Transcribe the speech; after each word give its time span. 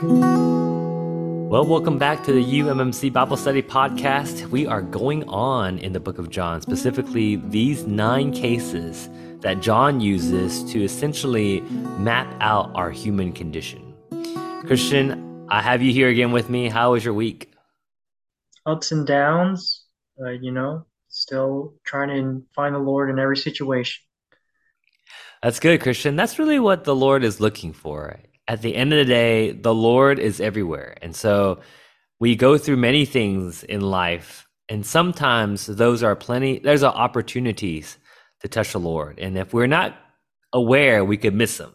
Well, 0.00 1.66
welcome 1.66 1.98
back 1.98 2.22
to 2.24 2.32
the 2.32 2.44
UMMC 2.44 3.12
Bible 3.12 3.36
Study 3.36 3.62
Podcast. 3.62 4.46
We 4.46 4.64
are 4.64 4.80
going 4.80 5.28
on 5.28 5.78
in 5.78 5.92
the 5.92 5.98
book 5.98 6.18
of 6.18 6.30
John, 6.30 6.60
specifically 6.60 7.34
these 7.34 7.84
nine 7.84 8.32
cases 8.32 9.10
that 9.40 9.60
John 9.60 10.00
uses 10.00 10.62
to 10.72 10.84
essentially 10.84 11.62
map 11.98 12.32
out 12.40 12.70
our 12.76 12.92
human 12.92 13.32
condition. 13.32 13.92
Christian, 14.66 15.46
I 15.48 15.62
have 15.62 15.82
you 15.82 15.92
here 15.92 16.08
again 16.08 16.30
with 16.30 16.48
me. 16.48 16.68
How 16.68 16.92
was 16.92 17.04
your 17.04 17.14
week? 17.14 17.52
Ups 18.66 18.92
and 18.92 19.04
downs, 19.04 19.84
uh, 20.24 20.30
you 20.30 20.52
know, 20.52 20.86
still 21.08 21.74
trying 21.84 22.08
to 22.10 22.44
find 22.54 22.72
the 22.72 22.78
Lord 22.78 23.10
in 23.10 23.18
every 23.18 23.36
situation. 23.36 24.00
That's 25.42 25.58
good, 25.58 25.80
Christian. 25.80 26.14
That's 26.14 26.38
really 26.38 26.60
what 26.60 26.84
the 26.84 26.94
Lord 26.94 27.24
is 27.24 27.40
looking 27.40 27.72
for 27.72 28.20
at 28.48 28.62
the 28.62 28.74
end 28.74 28.92
of 28.92 28.98
the 28.98 29.04
day, 29.04 29.52
the 29.52 29.74
Lord 29.74 30.18
is 30.18 30.40
everywhere. 30.40 30.96
And 31.02 31.14
so 31.14 31.60
we 32.18 32.34
go 32.34 32.56
through 32.56 32.78
many 32.78 33.04
things 33.04 33.62
in 33.62 33.82
life, 33.82 34.48
and 34.68 34.84
sometimes 34.84 35.66
those 35.66 36.02
are 36.02 36.16
plenty, 36.16 36.58
there's 36.58 36.82
opportunities 36.82 37.98
to 38.40 38.48
touch 38.48 38.72
the 38.72 38.80
Lord. 38.80 39.18
And 39.18 39.36
if 39.36 39.52
we're 39.52 39.66
not 39.66 39.96
aware, 40.52 41.04
we 41.04 41.18
could 41.18 41.34
miss 41.34 41.58
them. 41.58 41.72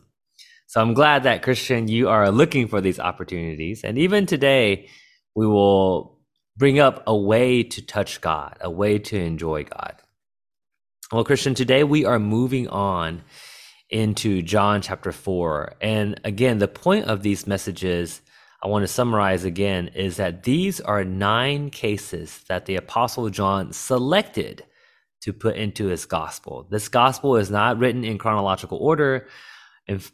So 0.68 0.82
I'm 0.82 0.96
glad 0.96 1.24
that, 1.24 1.44
Christian, 1.44 1.88
you 1.88 2.10
are 2.10 2.32
looking 2.32 2.68
for 2.68 2.82
these 2.82 3.00
opportunities. 3.00 3.84
And 3.84 3.98
even 4.00 4.26
today, 4.26 4.90
we 5.36 5.46
will 5.46 6.20
bring 6.58 6.80
up 6.80 7.04
a 7.06 7.16
way 7.16 7.64
to 7.64 7.86
touch 7.86 8.22
God, 8.22 8.58
a 8.60 8.72
way 8.72 8.98
to 8.98 9.20
enjoy 9.20 9.66
God. 9.66 9.96
Well, 11.12 11.24
Christian, 11.24 11.54
today 11.54 11.84
we 11.84 12.06
are 12.06 12.18
moving 12.18 12.68
on 12.68 13.22
into 13.94 14.42
John 14.42 14.82
chapter 14.82 15.12
4. 15.12 15.76
And 15.80 16.20
again, 16.24 16.58
the 16.58 16.68
point 16.68 17.06
of 17.06 17.22
these 17.22 17.46
messages, 17.46 18.22
I 18.62 18.68
want 18.68 18.82
to 18.84 18.88
summarize 18.88 19.46
again, 19.46 19.90
is 19.90 20.18
that 20.18 20.44
these 20.44 20.82
are 20.82 21.04
nine 21.04 21.70
cases 21.70 22.44
that 22.50 22.66
the 22.66 22.76
Apostle 22.76 23.30
John 23.30 23.72
selected 23.72 24.66
to 25.22 25.32
put 25.32 25.56
into 25.56 25.88
his 25.88 26.06
gospel. 26.06 26.68
This 26.72 26.90
gospel 26.90 27.38
is 27.38 27.52
not 27.52 27.78
written 27.78 28.04
in 28.04 28.18
chronological 28.18 28.80
order, 28.80 29.28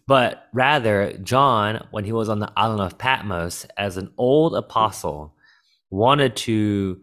but 0.05 0.49
rather, 0.53 1.13
John, 1.23 1.87
when 1.91 2.03
he 2.03 2.11
was 2.11 2.27
on 2.27 2.39
the 2.39 2.51
island 2.57 2.81
of 2.81 2.97
Patmos 2.97 3.65
as 3.77 3.95
an 3.95 4.11
old 4.17 4.55
apostle, 4.55 5.35
wanted 5.89 6.35
to 6.35 6.99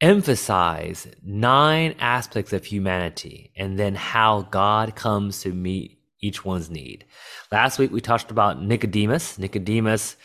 emphasize 0.00 1.06
nine 1.24 1.94
aspects 1.98 2.52
of 2.52 2.64
humanity 2.64 3.52
and 3.56 3.78
then 3.78 3.94
how 3.94 4.42
God 4.42 4.94
comes 4.94 5.40
to 5.40 5.52
meet 5.52 5.98
each 6.20 6.44
one's 6.44 6.70
need. 6.70 7.04
Last 7.50 7.78
week 7.78 7.92
we 7.92 8.00
talked 8.00 8.30
about 8.30 8.62
Nicodemus. 8.62 9.38
Nicodemus 9.38 10.16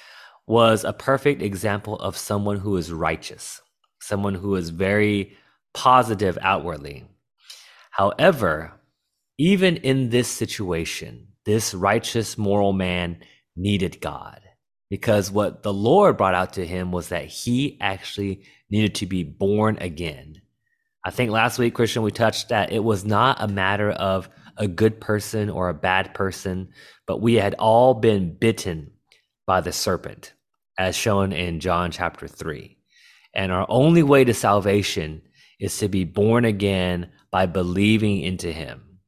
was 0.48 0.84
a 0.84 0.94
perfect 0.94 1.42
example 1.42 1.96
of 2.00 2.18
someone 2.18 2.58
who 2.58 2.76
is 2.76 2.92
righteous, 2.92 3.62
someone 4.02 4.36
who 4.36 4.56
is 4.56 4.70
very 4.70 5.38
positive 5.74 6.38
outwardly. 6.42 7.06
However, 7.92 8.74
even 9.38 9.78
in 9.78 10.10
this 10.10 10.28
situation, 10.28 11.28
this 11.46 11.74
righteous 11.74 12.38
moral 12.38 12.74
man 12.74 13.20
needed 13.56 14.02
God 14.02 14.42
because 14.92 15.32
what 15.32 15.64
the 15.64 15.74
Lord 15.74 16.18
brought 16.18 16.36
out 16.36 16.52
to 16.54 16.68
him 16.68 16.92
was 16.92 17.08
that 17.10 17.26
he 17.26 17.78
actually 17.80 18.44
needed 18.70 18.96
to 18.96 19.06
be 19.06 19.24
born 19.24 19.78
again. 19.80 20.42
I 21.06 21.12
think 21.12 21.32
last 21.32 21.58
week, 21.58 21.76
Christian, 21.76 22.02
we 22.04 22.12
touched 22.12 22.50
that 22.50 22.74
it 22.74 22.84
was 22.84 23.06
not 23.06 23.38
a 23.40 23.48
matter 23.48 23.90
of 23.90 24.28
a 24.58 24.68
good 24.68 25.00
person 25.00 25.50
or 25.50 25.70
a 25.70 25.74
bad 25.74 26.14
person, 26.14 26.74
but 27.08 27.22
we 27.22 27.36
had 27.36 27.54
all 27.54 27.94
been 27.94 28.38
bitten 28.38 28.92
by 29.48 29.62
the 29.62 29.72
serpent, 29.72 30.34
as 30.78 30.94
shown 30.94 31.32
in 31.32 31.62
John 31.62 31.92
chapter 31.92 32.28
3. 32.28 32.78
And 33.34 33.54
our 33.54 33.66
only 33.70 34.04
way 34.04 34.26
to 34.26 34.34
salvation 34.34 35.22
is 35.58 35.78
to 35.78 35.88
be 35.88 36.04
born 36.04 36.44
again 36.44 37.12
by 37.32 37.46
believing 37.46 38.20
into 38.20 38.52
him. 38.52 39.00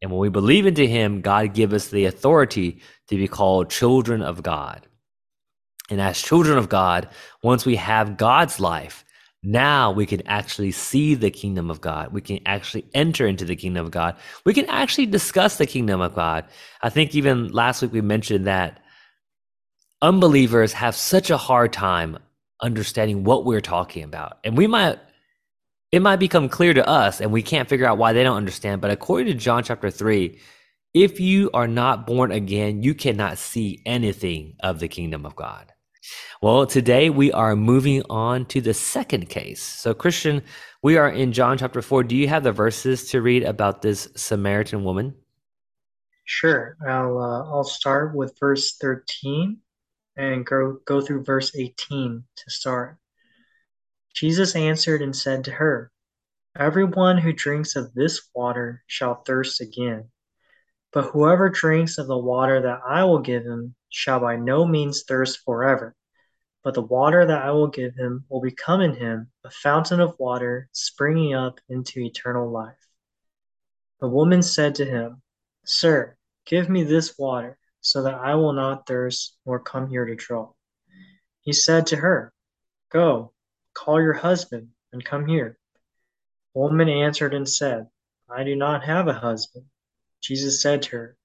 And 0.00 0.12
when 0.12 0.20
we 0.20 0.28
believe 0.28 0.66
into 0.66 0.86
him, 0.86 1.20
God 1.20 1.52
gives 1.52 1.74
us 1.74 1.88
the 1.88 2.04
authority 2.04 2.80
to 3.08 3.16
be 3.16 3.26
called 3.26 3.70
children 3.70 4.22
of 4.22 4.44
God. 4.44 4.86
And 5.90 6.00
as 6.00 6.20
children 6.20 6.58
of 6.58 6.68
God, 6.68 7.08
once 7.42 7.66
we 7.66 7.76
have 7.76 8.16
God's 8.16 8.60
life, 8.60 9.04
now 9.42 9.90
we 9.90 10.06
can 10.06 10.26
actually 10.26 10.70
see 10.70 11.14
the 11.14 11.30
kingdom 11.30 11.70
of 11.70 11.80
God. 11.80 12.12
We 12.12 12.20
can 12.20 12.38
actually 12.46 12.86
enter 12.94 13.26
into 13.26 13.44
the 13.44 13.56
kingdom 13.56 13.84
of 13.84 13.90
God. 13.90 14.16
We 14.44 14.54
can 14.54 14.66
actually 14.66 15.06
discuss 15.06 15.56
the 15.56 15.66
kingdom 15.66 16.00
of 16.00 16.14
God. 16.14 16.44
I 16.80 16.90
think 16.90 17.14
even 17.14 17.48
last 17.48 17.82
week 17.82 17.92
we 17.92 18.00
mentioned 18.00 18.46
that 18.46 18.80
unbelievers 20.00 20.72
have 20.74 20.94
such 20.94 21.30
a 21.30 21.36
hard 21.36 21.72
time 21.72 22.18
understanding 22.60 23.24
what 23.24 23.44
we're 23.44 23.60
talking 23.60 24.04
about. 24.04 24.38
And 24.44 24.56
we 24.56 24.66
might 24.68 24.98
it 25.90 26.00
might 26.00 26.16
become 26.16 26.48
clear 26.48 26.72
to 26.72 26.88
us 26.88 27.20
and 27.20 27.30
we 27.32 27.42
can't 27.42 27.68
figure 27.68 27.86
out 27.86 27.98
why 27.98 28.12
they 28.12 28.22
don't 28.22 28.36
understand, 28.36 28.80
but 28.80 28.90
according 28.90 29.26
to 29.26 29.34
John 29.34 29.62
chapter 29.62 29.90
3, 29.90 30.38
if 30.94 31.20
you 31.20 31.50
are 31.52 31.68
not 31.68 32.06
born 32.06 32.32
again, 32.32 32.82
you 32.82 32.94
cannot 32.94 33.38
see 33.38 33.82
anything 33.84 34.56
of 34.60 34.78
the 34.78 34.88
kingdom 34.88 35.26
of 35.26 35.36
God. 35.36 35.71
Well, 36.40 36.66
today 36.66 37.10
we 37.10 37.32
are 37.32 37.54
moving 37.54 38.02
on 38.10 38.46
to 38.46 38.60
the 38.60 38.74
second 38.74 39.28
case. 39.28 39.62
So, 39.62 39.94
Christian, 39.94 40.42
we 40.82 40.96
are 40.96 41.08
in 41.08 41.32
John 41.32 41.58
chapter 41.58 41.82
4. 41.82 42.04
Do 42.04 42.16
you 42.16 42.28
have 42.28 42.42
the 42.42 42.52
verses 42.52 43.10
to 43.10 43.22
read 43.22 43.44
about 43.44 43.82
this 43.82 44.08
Samaritan 44.16 44.84
woman? 44.84 45.14
Sure. 46.24 46.76
I'll, 46.86 47.18
uh, 47.18 47.44
I'll 47.50 47.64
start 47.64 48.14
with 48.14 48.38
verse 48.38 48.76
13 48.76 49.58
and 50.16 50.46
go, 50.46 50.78
go 50.84 51.00
through 51.00 51.24
verse 51.24 51.54
18 51.56 52.24
to 52.36 52.50
start. 52.50 52.98
Jesus 54.14 54.54
answered 54.54 55.02
and 55.02 55.14
said 55.14 55.44
to 55.44 55.52
her, 55.52 55.90
Everyone 56.58 57.16
who 57.16 57.32
drinks 57.32 57.76
of 57.76 57.94
this 57.94 58.28
water 58.34 58.82
shall 58.86 59.22
thirst 59.22 59.60
again. 59.60 60.10
But 60.92 61.10
whoever 61.10 61.48
drinks 61.48 61.96
of 61.96 62.06
the 62.06 62.18
water 62.18 62.60
that 62.60 62.80
I 62.86 63.04
will 63.04 63.20
give 63.20 63.44
him 63.44 63.74
shall 63.92 64.18
by 64.18 64.36
no 64.36 64.64
means 64.64 65.04
thirst 65.04 65.40
forever 65.44 65.94
but 66.62 66.74
the 66.74 66.82
water 66.82 67.26
that 67.26 67.42
I 67.42 67.50
will 67.50 67.66
give 67.66 67.94
him 67.96 68.24
will 68.28 68.40
become 68.40 68.80
in 68.80 68.94
him 68.94 69.30
a 69.44 69.50
fountain 69.50 70.00
of 70.00 70.18
water 70.18 70.68
springing 70.72 71.34
up 71.34 71.58
into 71.68 72.00
eternal 72.00 72.50
life. 72.50 72.86
The 74.00 74.08
woman 74.08 74.42
said 74.42 74.76
to 74.76 74.84
him, 74.84 75.22
Sir, 75.64 76.16
give 76.44 76.68
me 76.68 76.84
this 76.84 77.18
water, 77.18 77.58
so 77.80 78.02
that 78.02 78.14
I 78.14 78.36
will 78.36 78.52
not 78.52 78.86
thirst 78.86 79.36
nor 79.44 79.58
come 79.58 79.88
here 79.88 80.04
to 80.04 80.14
draw. 80.14 80.52
He 81.40 81.52
said 81.52 81.88
to 81.88 81.96
her, 81.96 82.32
Go, 82.90 83.32
call 83.74 84.00
your 84.00 84.12
husband, 84.12 84.68
and 84.92 85.04
come 85.04 85.26
here. 85.26 85.58
The 86.54 86.60
woman 86.60 86.88
answered 86.88 87.34
and 87.34 87.48
said, 87.48 87.88
I 88.28 88.44
do 88.44 88.54
not 88.54 88.84
have 88.84 89.08
a 89.08 89.14
husband. 89.14 89.66
Jesus 90.20 90.62
said 90.62 90.82
to 90.82 90.90
her, 90.90 91.16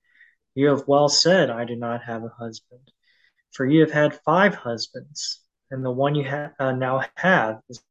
You 0.57 0.69
have 0.69 0.87
well 0.87 1.07
said, 1.07 1.49
I 1.49 1.65
do 1.65 1.75
not 1.75 2.03
have 2.03 2.23
a 2.23 2.29
husband 2.29 2.91
for 3.57 3.65
you 3.65 3.81
have 3.81 3.91
had 3.91 4.19
five 4.23 4.53
husbands, 4.53 5.39
and 5.71 5.83
the 5.83 5.91
one 5.91 6.13
you 6.13 6.23
ha- 6.29 6.51
uh, 6.59 6.73
now 6.73 7.03
have 7.15 7.59
is 7.69 7.81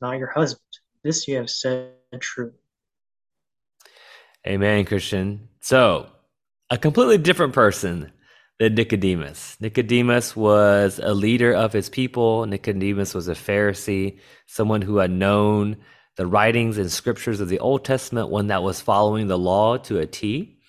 not 0.00 0.18
your 0.18 0.30
husband. 0.30 0.62
This 1.02 1.26
you 1.26 1.36
have 1.36 1.50
said 1.50 1.94
true. 2.20 2.52
Amen, 4.46 4.84
Christian. 4.84 5.48
So, 5.60 6.06
a 6.70 6.78
completely 6.78 7.18
different 7.18 7.52
person 7.52 8.12
than 8.60 8.76
Nicodemus. 8.76 9.56
Nicodemus 9.60 10.36
was 10.36 11.00
a 11.02 11.12
leader 11.12 11.52
of 11.52 11.72
his 11.72 11.88
people. 11.88 12.46
Nicodemus 12.46 13.12
was 13.12 13.26
a 13.26 13.34
Pharisee, 13.34 14.20
someone 14.46 14.82
who 14.82 14.98
had 14.98 15.10
known 15.10 15.76
the 16.16 16.26
writings 16.26 16.78
and 16.78 16.90
scriptures 16.90 17.40
of 17.40 17.48
the 17.48 17.58
Old 17.58 17.84
Testament, 17.84 18.28
one 18.28 18.46
that 18.46 18.62
was 18.62 18.80
following 18.80 19.26
the 19.26 19.38
law 19.38 19.76
to 19.78 19.98
a 19.98 20.06
T. 20.06 20.59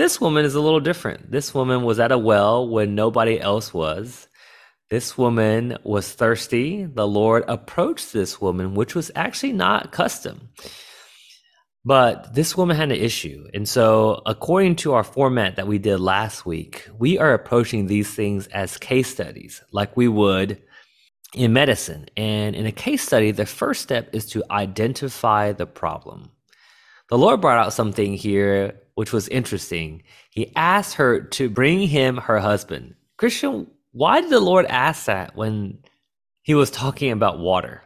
This 0.00 0.18
woman 0.18 0.46
is 0.46 0.54
a 0.54 0.62
little 0.62 0.80
different. 0.80 1.30
This 1.30 1.52
woman 1.52 1.82
was 1.82 2.00
at 2.00 2.10
a 2.10 2.16
well 2.16 2.66
when 2.66 2.94
nobody 2.94 3.38
else 3.38 3.74
was. 3.74 4.28
This 4.88 5.18
woman 5.18 5.76
was 5.84 6.10
thirsty. 6.10 6.86
The 6.86 7.06
Lord 7.06 7.44
approached 7.46 8.14
this 8.14 8.40
woman, 8.40 8.72
which 8.72 8.94
was 8.94 9.10
actually 9.14 9.52
not 9.52 9.92
custom. 9.92 10.48
But 11.84 12.34
this 12.34 12.56
woman 12.56 12.78
had 12.78 12.90
an 12.90 12.98
issue. 12.98 13.46
And 13.52 13.68
so, 13.68 14.22
according 14.24 14.76
to 14.76 14.94
our 14.94 15.04
format 15.04 15.56
that 15.56 15.66
we 15.66 15.76
did 15.76 16.00
last 16.00 16.46
week, 16.46 16.88
we 16.98 17.18
are 17.18 17.34
approaching 17.34 17.86
these 17.86 18.08
things 18.08 18.46
as 18.46 18.78
case 18.78 19.10
studies, 19.10 19.62
like 19.70 19.98
we 19.98 20.08
would 20.08 20.62
in 21.34 21.52
medicine. 21.52 22.06
And 22.16 22.56
in 22.56 22.64
a 22.64 22.72
case 22.72 23.02
study, 23.02 23.32
the 23.32 23.44
first 23.44 23.82
step 23.82 24.08
is 24.14 24.24
to 24.30 24.44
identify 24.50 25.52
the 25.52 25.66
problem. 25.66 26.30
The 27.10 27.18
Lord 27.18 27.40
brought 27.40 27.58
out 27.58 27.72
something 27.72 28.14
here 28.14 28.80
which 28.94 29.12
was 29.12 29.26
interesting. 29.28 30.02
He 30.30 30.52
asked 30.54 30.94
her 30.94 31.20
to 31.20 31.50
bring 31.50 31.88
him 31.88 32.18
her 32.18 32.38
husband. 32.38 32.94
Christian, 33.16 33.66
why 33.92 34.20
did 34.20 34.30
the 34.30 34.38
Lord 34.40 34.66
ask 34.66 35.06
that 35.06 35.34
when 35.34 35.80
he 36.42 36.54
was 36.54 36.70
talking 36.70 37.10
about 37.10 37.40
water? 37.40 37.82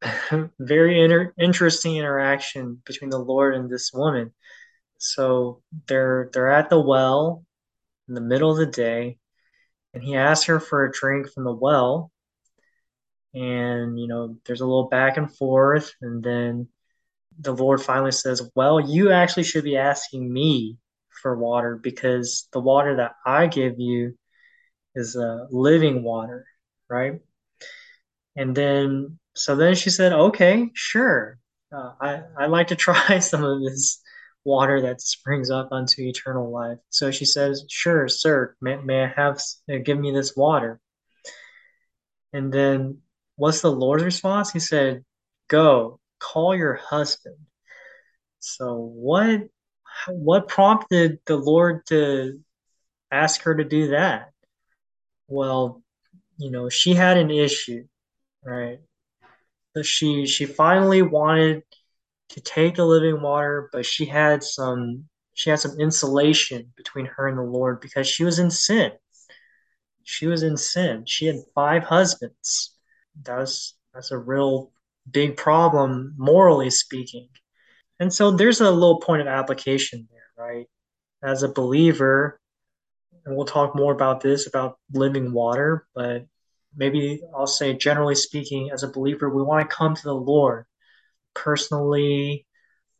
Very 0.58 1.00
inter- 1.00 1.32
interesting 1.38 1.96
interaction 1.96 2.82
between 2.84 3.10
the 3.10 3.18
Lord 3.18 3.54
and 3.54 3.70
this 3.70 3.92
woman. 3.92 4.32
So 4.98 5.62
they're 5.86 6.30
they're 6.32 6.50
at 6.50 6.68
the 6.68 6.80
well 6.80 7.44
in 8.08 8.14
the 8.14 8.20
middle 8.20 8.50
of 8.50 8.56
the 8.56 8.66
day, 8.66 9.18
and 9.94 10.02
he 10.02 10.16
asked 10.16 10.46
her 10.46 10.58
for 10.58 10.84
a 10.84 10.92
drink 10.92 11.28
from 11.30 11.44
the 11.44 11.52
well. 11.52 12.10
And, 13.34 14.00
you 14.00 14.08
know, 14.08 14.36
there's 14.46 14.60
a 14.60 14.66
little 14.66 14.88
back 14.88 15.16
and 15.16 15.34
forth. 15.34 15.94
And 16.02 16.22
then 16.22 16.68
the 17.38 17.54
Lord 17.54 17.82
finally 17.82 18.12
says, 18.12 18.50
Well, 18.54 18.80
you 18.80 19.10
actually 19.10 19.44
should 19.44 19.64
be 19.64 19.76
asking 19.76 20.32
me 20.32 20.78
for 21.22 21.36
water 21.36 21.76
because 21.76 22.48
the 22.52 22.60
water 22.60 22.96
that 22.96 23.12
I 23.24 23.46
give 23.46 23.78
you 23.78 24.16
is 24.94 25.16
uh, 25.16 25.46
living 25.50 26.02
water, 26.02 26.46
right? 26.88 27.20
And 28.36 28.54
then, 28.54 29.18
so 29.34 29.56
then 29.56 29.74
she 29.74 29.90
said, 29.90 30.12
Okay, 30.12 30.70
sure. 30.74 31.38
Uh, 31.74 31.92
I, 32.00 32.22
I'd 32.38 32.50
like 32.50 32.68
to 32.68 32.76
try 32.76 33.18
some 33.18 33.44
of 33.44 33.62
this 33.62 34.00
water 34.44 34.82
that 34.82 35.00
springs 35.00 35.50
up 35.50 35.68
unto 35.72 36.02
eternal 36.02 36.50
life. 36.50 36.78
So 36.90 37.10
she 37.10 37.24
says, 37.24 37.64
Sure, 37.68 38.08
sir, 38.08 38.56
may, 38.60 38.76
may 38.76 39.04
I 39.04 39.12
have, 39.16 39.40
uh, 39.70 39.78
give 39.84 39.98
me 39.98 40.12
this 40.12 40.36
water? 40.36 40.80
And 42.32 42.52
then 42.52 42.98
what's 43.36 43.60
the 43.60 43.70
Lord's 43.70 44.04
response? 44.04 44.50
He 44.50 44.58
said, 44.58 45.04
Go, 45.48 46.00
call 46.22 46.54
your 46.54 46.74
husband. 46.74 47.36
So 48.38 48.76
what 48.76 49.42
what 50.08 50.48
prompted 50.48 51.18
the 51.26 51.36
Lord 51.36 51.86
to 51.86 52.40
ask 53.10 53.42
her 53.42 53.54
to 53.54 53.64
do 53.64 53.88
that? 53.88 54.30
Well, 55.28 55.82
you 56.38 56.50
know, 56.50 56.68
she 56.68 56.94
had 56.94 57.18
an 57.18 57.30
issue, 57.30 57.84
right? 58.44 58.78
So 59.74 59.82
she 59.82 60.26
she 60.26 60.46
finally 60.46 61.02
wanted 61.02 61.62
to 62.30 62.40
take 62.40 62.76
the 62.76 62.86
living 62.86 63.20
water, 63.22 63.68
but 63.72 63.86
she 63.86 64.06
had 64.06 64.42
some 64.42 65.08
she 65.34 65.50
had 65.50 65.60
some 65.60 65.78
insulation 65.80 66.72
between 66.76 67.06
her 67.06 67.28
and 67.28 67.38
the 67.38 67.42
Lord 67.42 67.80
because 67.80 68.06
she 68.06 68.24
was 68.24 68.38
in 68.38 68.50
sin. 68.50 68.92
She 70.04 70.26
was 70.26 70.42
in 70.42 70.56
sin. 70.56 71.04
She 71.06 71.26
had 71.26 71.36
five 71.54 71.84
husbands. 71.84 72.74
That's 73.22 73.76
that's 73.94 74.10
a 74.10 74.18
real 74.18 74.71
big 75.10 75.36
problem 75.36 76.14
morally 76.16 76.70
speaking. 76.70 77.28
And 78.00 78.12
so 78.12 78.30
there's 78.30 78.60
a 78.60 78.70
little 78.70 79.00
point 79.00 79.22
of 79.22 79.28
application 79.28 80.08
there, 80.10 80.46
right? 80.46 80.66
As 81.22 81.42
a 81.42 81.48
believer, 81.48 82.40
and 83.24 83.36
we'll 83.36 83.46
talk 83.46 83.76
more 83.76 83.92
about 83.92 84.20
this 84.20 84.46
about 84.46 84.78
living 84.92 85.32
water, 85.32 85.86
but 85.94 86.26
maybe 86.76 87.20
I'll 87.36 87.46
say 87.46 87.74
generally 87.74 88.14
speaking, 88.14 88.70
as 88.72 88.82
a 88.82 88.90
believer, 88.90 89.30
we 89.30 89.42
want 89.42 89.68
to 89.68 89.76
come 89.76 89.94
to 89.94 90.02
the 90.02 90.14
Lord 90.14 90.64
personally, 91.34 92.46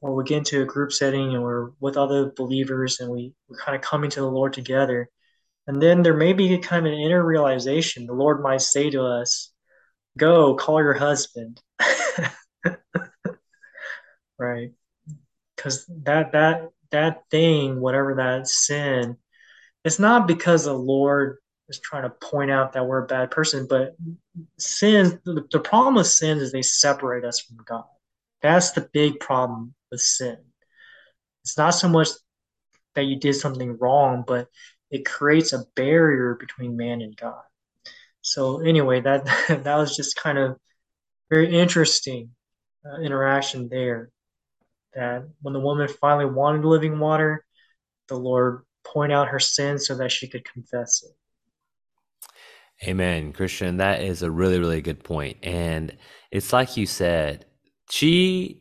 or 0.01 0.15
we 0.15 0.25
get 0.25 0.39
into 0.39 0.63
a 0.63 0.67
group 0.67 0.93
setting 0.93 1.35
and 1.35 1.43
we're 1.43 1.71
with 1.81 1.97
other 1.97 2.33
believers 2.37 3.01
and 3.01 3.11
we, 3.11 3.35
we're 3.49 3.59
kind 3.59 3.77
of 3.77 3.83
coming 3.83 4.11
to 4.11 4.21
the 4.21 4.31
Lord 4.31 4.53
together. 4.53 5.09
And 5.67 5.81
then 5.81 6.03
there 6.03 6.17
may 6.17 6.33
be 6.33 6.59
kind 6.59 6.87
of 6.87 6.93
an 6.93 6.99
inner 6.99 7.25
realization. 7.25 8.07
The 8.07 8.13
Lord 8.13 8.43
might 8.43 8.63
say 8.63 8.91
to 8.91 9.03
us, 9.03 9.53
Go, 10.19 10.55
call 10.57 10.83
your 10.83 10.95
husband. 10.95 11.61
right? 14.39 14.73
Because 15.57 15.87
that 16.05 16.33
that 16.33 16.71
that 16.91 17.23
thing, 17.31 17.81
whatever 17.81 18.15
that 18.17 18.49
sin, 18.49 19.17
it's 19.85 19.99
not 19.99 20.27
because 20.27 20.65
the 20.65 20.75
Lord 20.75 21.39
is 21.69 21.81
trying 21.81 22.03
to 22.03 22.11
point 22.11 22.51
out 22.51 22.73
that 22.73 22.87
we're 22.87 23.05
a 23.05 23.07
bad 23.07 23.31
person, 23.31 23.67
but 23.69 23.97
sin 24.59 25.21
the, 25.25 25.47
the 25.51 25.61
problem 25.61 25.95
with 25.97 26.07
sin 26.07 26.39
is 26.39 26.53
they 26.53 26.63
separate 26.63 27.25
us 27.25 27.41
from 27.41 27.59
God. 27.65 27.85
That's 28.43 28.73
the 28.73 28.89
big 28.93 29.21
problem 29.21 29.75
with 29.91 30.01
sin. 30.01 30.39
It's 31.45 31.57
not 31.57 31.71
so 31.71 31.89
much 31.89 32.09
that 32.95 33.05
you 33.05 33.17
did 33.17 33.35
something 33.35 33.79
wrong, 33.79 34.25
but 34.27 34.49
it 34.91 35.07
creates 35.07 35.53
a 35.53 35.65
barrier 35.75 36.35
between 36.35 36.77
man 36.77 37.01
and 37.01 37.17
God. 37.17 37.43
So 38.21 38.61
anyway, 38.61 39.01
that 39.01 39.25
that 39.65 39.77
was 39.77 39.97
just 39.97 40.17
kind 40.17 40.39
of 40.39 40.57
very 41.33 41.59
interesting 41.59 42.29
uh, 42.85 43.01
interaction 43.01 43.69
there. 43.71 44.11
That 44.95 45.27
when 45.41 45.55
the 45.55 45.61
woman 45.61 45.89
finally 45.89 46.27
wanted 46.27 46.67
living 46.67 46.99
water, 46.99 47.47
the 48.09 48.17
Lord 48.17 48.65
pointed 48.85 49.15
out 49.15 49.29
her 49.29 49.39
sin 49.39 49.79
so 49.79 49.97
that 49.97 50.13
she 50.13 50.29
could 50.29 50.45
confess 50.45 51.03
it. 51.03 52.87
Amen, 52.87 53.33
Christian. 53.33 53.79
That 53.79 54.03
is 54.03 54.23
a 54.23 54.31
really, 54.31 54.59
really 54.59 54.83
good 54.83 55.03
point. 55.03 55.39
And 55.43 55.97
it's 56.31 56.53
like 56.53 56.77
you 56.77 56.85
said, 56.85 57.47
she 57.89 58.61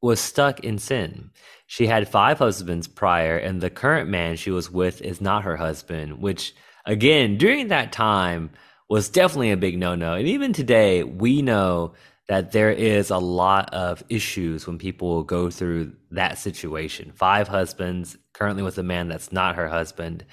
was 0.00 0.18
stuck 0.18 0.60
in 0.60 0.78
sin. 0.78 1.30
She 1.66 1.86
had 1.86 2.08
five 2.08 2.38
husbands 2.38 2.88
prior, 2.88 3.36
and 3.36 3.60
the 3.60 3.70
current 3.70 4.08
man 4.08 4.34
she 4.36 4.50
was 4.50 4.70
with 4.70 5.02
is 5.02 5.20
not 5.20 5.44
her 5.44 5.56
husband, 5.56 6.18
which, 6.18 6.54
again, 6.84 7.36
during 7.36 7.68
that 7.68 7.92
time 7.92 8.50
was 8.88 9.08
definitely 9.08 9.50
a 9.50 9.56
big 9.56 9.78
no 9.78 9.94
no. 9.94 10.14
And 10.14 10.26
even 10.26 10.52
today, 10.52 11.02
we 11.02 11.42
know 11.42 11.92
that 12.28 12.52
there 12.52 12.70
is 12.70 13.10
a 13.10 13.18
lot 13.18 13.72
of 13.72 14.02
issues 14.08 14.66
when 14.66 14.78
people 14.78 15.22
go 15.22 15.50
through 15.50 15.92
that 16.10 16.38
situation. 16.38 17.12
Five 17.14 17.48
husbands, 17.48 18.18
currently 18.34 18.62
with 18.62 18.78
a 18.78 18.82
man 18.82 19.08
that's 19.08 19.32
not 19.32 19.56
her 19.56 19.68
husband. 19.68 20.24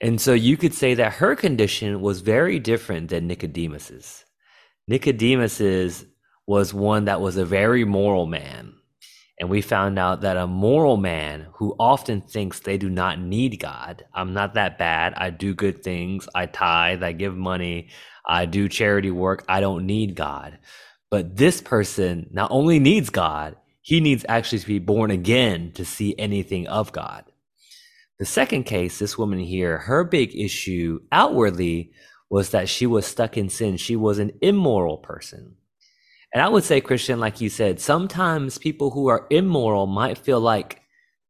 And 0.00 0.20
so 0.20 0.32
you 0.32 0.56
could 0.56 0.74
say 0.74 0.94
that 0.94 1.14
her 1.14 1.34
condition 1.36 2.00
was 2.00 2.20
very 2.20 2.58
different 2.58 3.10
than 3.10 3.26
Nicodemus's. 3.26 4.24
Nicodemus's 4.88 6.04
was 6.46 6.74
one 6.74 7.06
that 7.06 7.20
was 7.20 7.36
a 7.36 7.44
very 7.44 7.84
moral 7.84 8.26
man. 8.26 8.74
And 9.40 9.48
we 9.48 9.62
found 9.62 9.98
out 9.98 10.20
that 10.20 10.36
a 10.36 10.46
moral 10.46 10.98
man 10.98 11.46
who 11.54 11.74
often 11.80 12.20
thinks 12.20 12.60
they 12.60 12.76
do 12.76 12.90
not 12.90 13.18
need 13.18 13.58
God, 13.58 14.04
I'm 14.12 14.34
not 14.34 14.52
that 14.54 14.76
bad. 14.76 15.14
I 15.16 15.30
do 15.30 15.54
good 15.54 15.82
things. 15.82 16.28
I 16.34 16.44
tithe. 16.44 17.02
I 17.02 17.12
give 17.12 17.34
money. 17.34 17.88
I 18.26 18.44
do 18.44 18.68
charity 18.68 19.10
work. 19.10 19.42
I 19.48 19.60
don't 19.60 19.86
need 19.86 20.14
God. 20.14 20.58
But 21.10 21.36
this 21.36 21.62
person 21.62 22.28
not 22.30 22.50
only 22.50 22.78
needs 22.78 23.08
God, 23.08 23.56
he 23.80 24.00
needs 24.00 24.26
actually 24.28 24.58
to 24.58 24.66
be 24.66 24.78
born 24.78 25.10
again 25.10 25.72
to 25.72 25.86
see 25.86 26.14
anything 26.18 26.68
of 26.68 26.92
God. 26.92 27.24
The 28.18 28.26
second 28.26 28.64
case, 28.64 28.98
this 28.98 29.16
woman 29.16 29.38
here, 29.38 29.78
her 29.78 30.04
big 30.04 30.36
issue 30.36 31.00
outwardly 31.10 31.92
was 32.28 32.50
that 32.50 32.68
she 32.68 32.86
was 32.86 33.06
stuck 33.06 33.38
in 33.38 33.48
sin. 33.48 33.78
She 33.78 33.96
was 33.96 34.18
an 34.18 34.32
immoral 34.42 34.98
person. 34.98 35.56
And 36.32 36.42
I 36.42 36.48
would 36.48 36.64
say, 36.64 36.80
Christian, 36.80 37.18
like 37.18 37.40
you 37.40 37.48
said, 37.48 37.80
sometimes 37.80 38.58
people 38.58 38.90
who 38.90 39.08
are 39.08 39.26
immoral 39.30 39.86
might 39.86 40.16
feel 40.18 40.40
like 40.40 40.80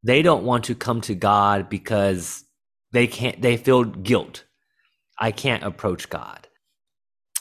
they 0.02 0.22
don't 0.22 0.44
want 0.44 0.64
to 0.64 0.74
come 0.74 1.00
to 1.02 1.14
God 1.14 1.68
because 1.68 2.44
they 2.92 3.06
can't, 3.06 3.40
they 3.40 3.56
feel 3.56 3.84
guilt. 3.84 4.44
I 5.18 5.32
can't 5.32 5.62
approach 5.62 6.08
God. 6.08 6.46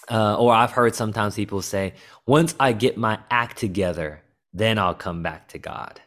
Uh, 0.09 0.35
or 0.37 0.53
I've 0.53 0.71
heard 0.71 0.95
sometimes 0.95 1.35
people 1.35 1.61
say, 1.61 1.93
once 2.25 2.55
I 2.59 2.73
get 2.73 2.97
my 2.97 3.19
act 3.29 3.57
together, 3.57 4.23
then 4.53 4.79
I'll 4.79 4.95
come 4.95 5.21
back 5.21 5.49
to 5.49 5.59
God. 5.59 6.01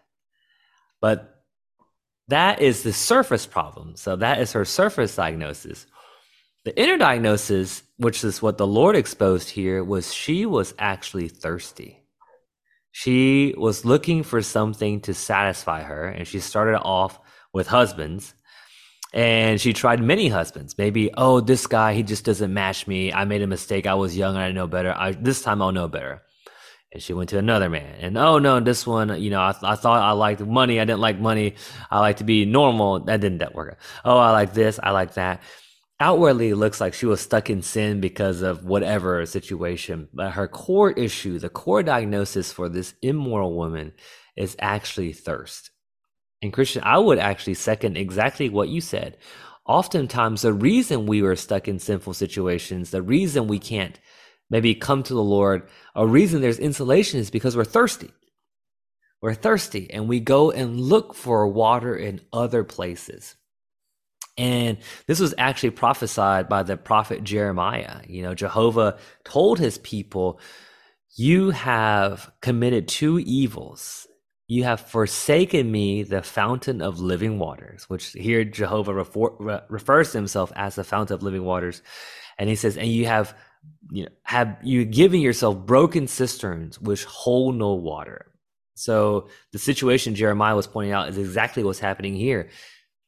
But 1.00 1.44
that 2.28 2.60
is 2.60 2.82
the 2.82 2.92
surface 2.92 3.46
problem. 3.46 3.96
So 3.96 4.16
that 4.16 4.40
is 4.40 4.52
her 4.52 4.64
surface 4.64 5.16
diagnosis. 5.16 5.86
The 6.64 6.78
inner 6.80 6.96
diagnosis, 6.96 7.82
which 8.02 8.22
is 8.22 8.42
what 8.42 8.58
the 8.58 8.66
Lord 8.66 8.94
exposed 8.94 9.50
here, 9.50 9.82
was 9.82 10.12
she 10.12 10.46
was 10.46 10.74
actually 10.78 11.28
thirsty. 11.28 12.04
She 12.90 13.54
was 13.56 13.84
looking 13.84 14.22
for 14.22 14.42
something 14.42 15.00
to 15.02 15.14
satisfy 15.14 15.82
her, 15.82 16.06
and 16.06 16.28
she 16.28 16.40
started 16.40 16.78
off 16.78 17.18
with 17.54 17.68
husbands 17.68 18.34
and 19.12 19.60
she 19.60 19.72
tried 19.72 20.02
many 20.02 20.28
husbands. 20.28 20.78
Maybe, 20.78 21.10
oh, 21.14 21.40
this 21.40 21.66
guy, 21.66 21.92
he 21.92 22.02
just 22.02 22.24
doesn't 22.24 22.52
match 22.52 22.86
me. 22.86 23.12
I 23.12 23.24
made 23.24 23.42
a 23.42 23.46
mistake. 23.46 23.86
I 23.86 23.94
was 23.94 24.16
young. 24.16 24.36
I 24.36 24.46
didn't 24.46 24.56
know 24.56 24.66
better. 24.66 24.94
I, 24.96 25.12
this 25.12 25.42
time 25.42 25.60
I'll 25.60 25.72
know 25.72 25.88
better. 25.88 26.22
And 26.92 27.02
she 27.02 27.12
went 27.12 27.30
to 27.30 27.38
another 27.38 27.68
man. 27.68 27.96
And 28.00 28.16
oh, 28.16 28.38
no, 28.38 28.60
this 28.60 28.86
one, 28.86 29.20
you 29.20 29.30
know, 29.30 29.40
I, 29.40 29.54
I 29.62 29.74
thought 29.76 30.02
I 30.02 30.12
liked 30.12 30.40
money. 30.40 30.80
I 30.80 30.84
didn't 30.84 31.00
like 31.00 31.18
money. 31.18 31.54
I 31.90 32.00
like 32.00 32.18
to 32.18 32.24
be 32.24 32.44
normal. 32.46 33.00
That 33.00 33.20
didn't 33.20 33.54
work. 33.54 33.78
Oh, 34.04 34.16
I 34.16 34.30
like 34.30 34.54
this. 34.54 34.80
I 34.82 34.90
like 34.90 35.14
that. 35.14 35.42
Outwardly, 36.02 36.48
it 36.48 36.56
looks 36.56 36.80
like 36.80 36.94
she 36.94 37.06
was 37.06 37.20
stuck 37.20 37.48
in 37.48 37.62
sin 37.62 38.00
because 38.00 38.42
of 38.42 38.64
whatever 38.64 39.24
situation. 39.24 40.08
But 40.12 40.32
her 40.32 40.48
core 40.48 40.90
issue, 40.90 41.38
the 41.38 41.48
core 41.48 41.84
diagnosis 41.84 42.50
for 42.50 42.68
this 42.68 42.94
immoral 43.02 43.54
woman 43.54 43.92
is 44.36 44.56
actually 44.58 45.12
thirst. 45.12 45.70
And 46.42 46.52
Christian, 46.52 46.82
I 46.84 46.98
would 46.98 47.20
actually 47.20 47.54
second 47.54 47.96
exactly 47.96 48.48
what 48.48 48.68
you 48.68 48.80
said. 48.80 49.16
Oftentimes, 49.64 50.42
the 50.42 50.52
reason 50.52 51.06
we 51.06 51.22
are 51.22 51.36
stuck 51.36 51.68
in 51.68 51.78
sinful 51.78 52.14
situations, 52.14 52.90
the 52.90 53.00
reason 53.00 53.46
we 53.46 53.60
can't 53.60 53.96
maybe 54.50 54.74
come 54.74 55.04
to 55.04 55.14
the 55.14 55.22
Lord, 55.22 55.68
a 55.94 56.04
reason 56.04 56.40
there's 56.40 56.58
insulation 56.58 57.20
is 57.20 57.30
because 57.30 57.56
we're 57.56 57.62
thirsty. 57.62 58.10
We're 59.20 59.34
thirsty 59.34 59.88
and 59.92 60.08
we 60.08 60.18
go 60.18 60.50
and 60.50 60.80
look 60.80 61.14
for 61.14 61.46
water 61.46 61.94
in 61.94 62.22
other 62.32 62.64
places. 62.64 63.36
And 64.36 64.78
this 65.06 65.20
was 65.20 65.34
actually 65.36 65.70
prophesied 65.70 66.48
by 66.48 66.62
the 66.62 66.76
prophet 66.76 67.22
Jeremiah. 67.22 68.00
You 68.08 68.22
know, 68.22 68.34
Jehovah 68.34 68.98
told 69.24 69.58
his 69.58 69.78
people, 69.78 70.40
You 71.16 71.50
have 71.50 72.30
committed 72.40 72.88
two 72.88 73.18
evils 73.18 74.06
you 74.52 74.64
have 74.64 74.80
forsaken 74.80 75.72
me, 75.72 76.02
the 76.02 76.22
fountain 76.22 76.82
of 76.82 77.00
living 77.00 77.38
waters, 77.38 77.88
which 77.88 78.08
here 78.12 78.44
Jehovah 78.44 78.92
refer, 78.92 79.62
refers 79.70 80.12
to 80.12 80.18
himself 80.18 80.52
as 80.54 80.74
the 80.74 80.84
fountain 80.84 81.14
of 81.14 81.22
living 81.22 81.42
waters. 81.42 81.80
And 82.38 82.50
he 82.50 82.56
says, 82.56 82.76
and 82.76 82.88
you 82.88 83.06
have, 83.06 83.34
you 83.90 84.02
know, 84.02 84.10
have 84.24 84.58
you 84.62 84.84
given 84.84 85.22
yourself 85.22 85.56
broken 85.64 86.06
cisterns 86.06 86.78
which 86.78 87.04
hold 87.04 87.56
no 87.56 87.72
water. 87.72 88.26
So 88.74 89.28
the 89.52 89.58
situation 89.58 90.14
Jeremiah 90.14 90.54
was 90.54 90.66
pointing 90.66 90.92
out 90.92 91.08
is 91.08 91.16
exactly 91.16 91.64
what's 91.64 91.78
happening 91.78 92.14
here. 92.14 92.50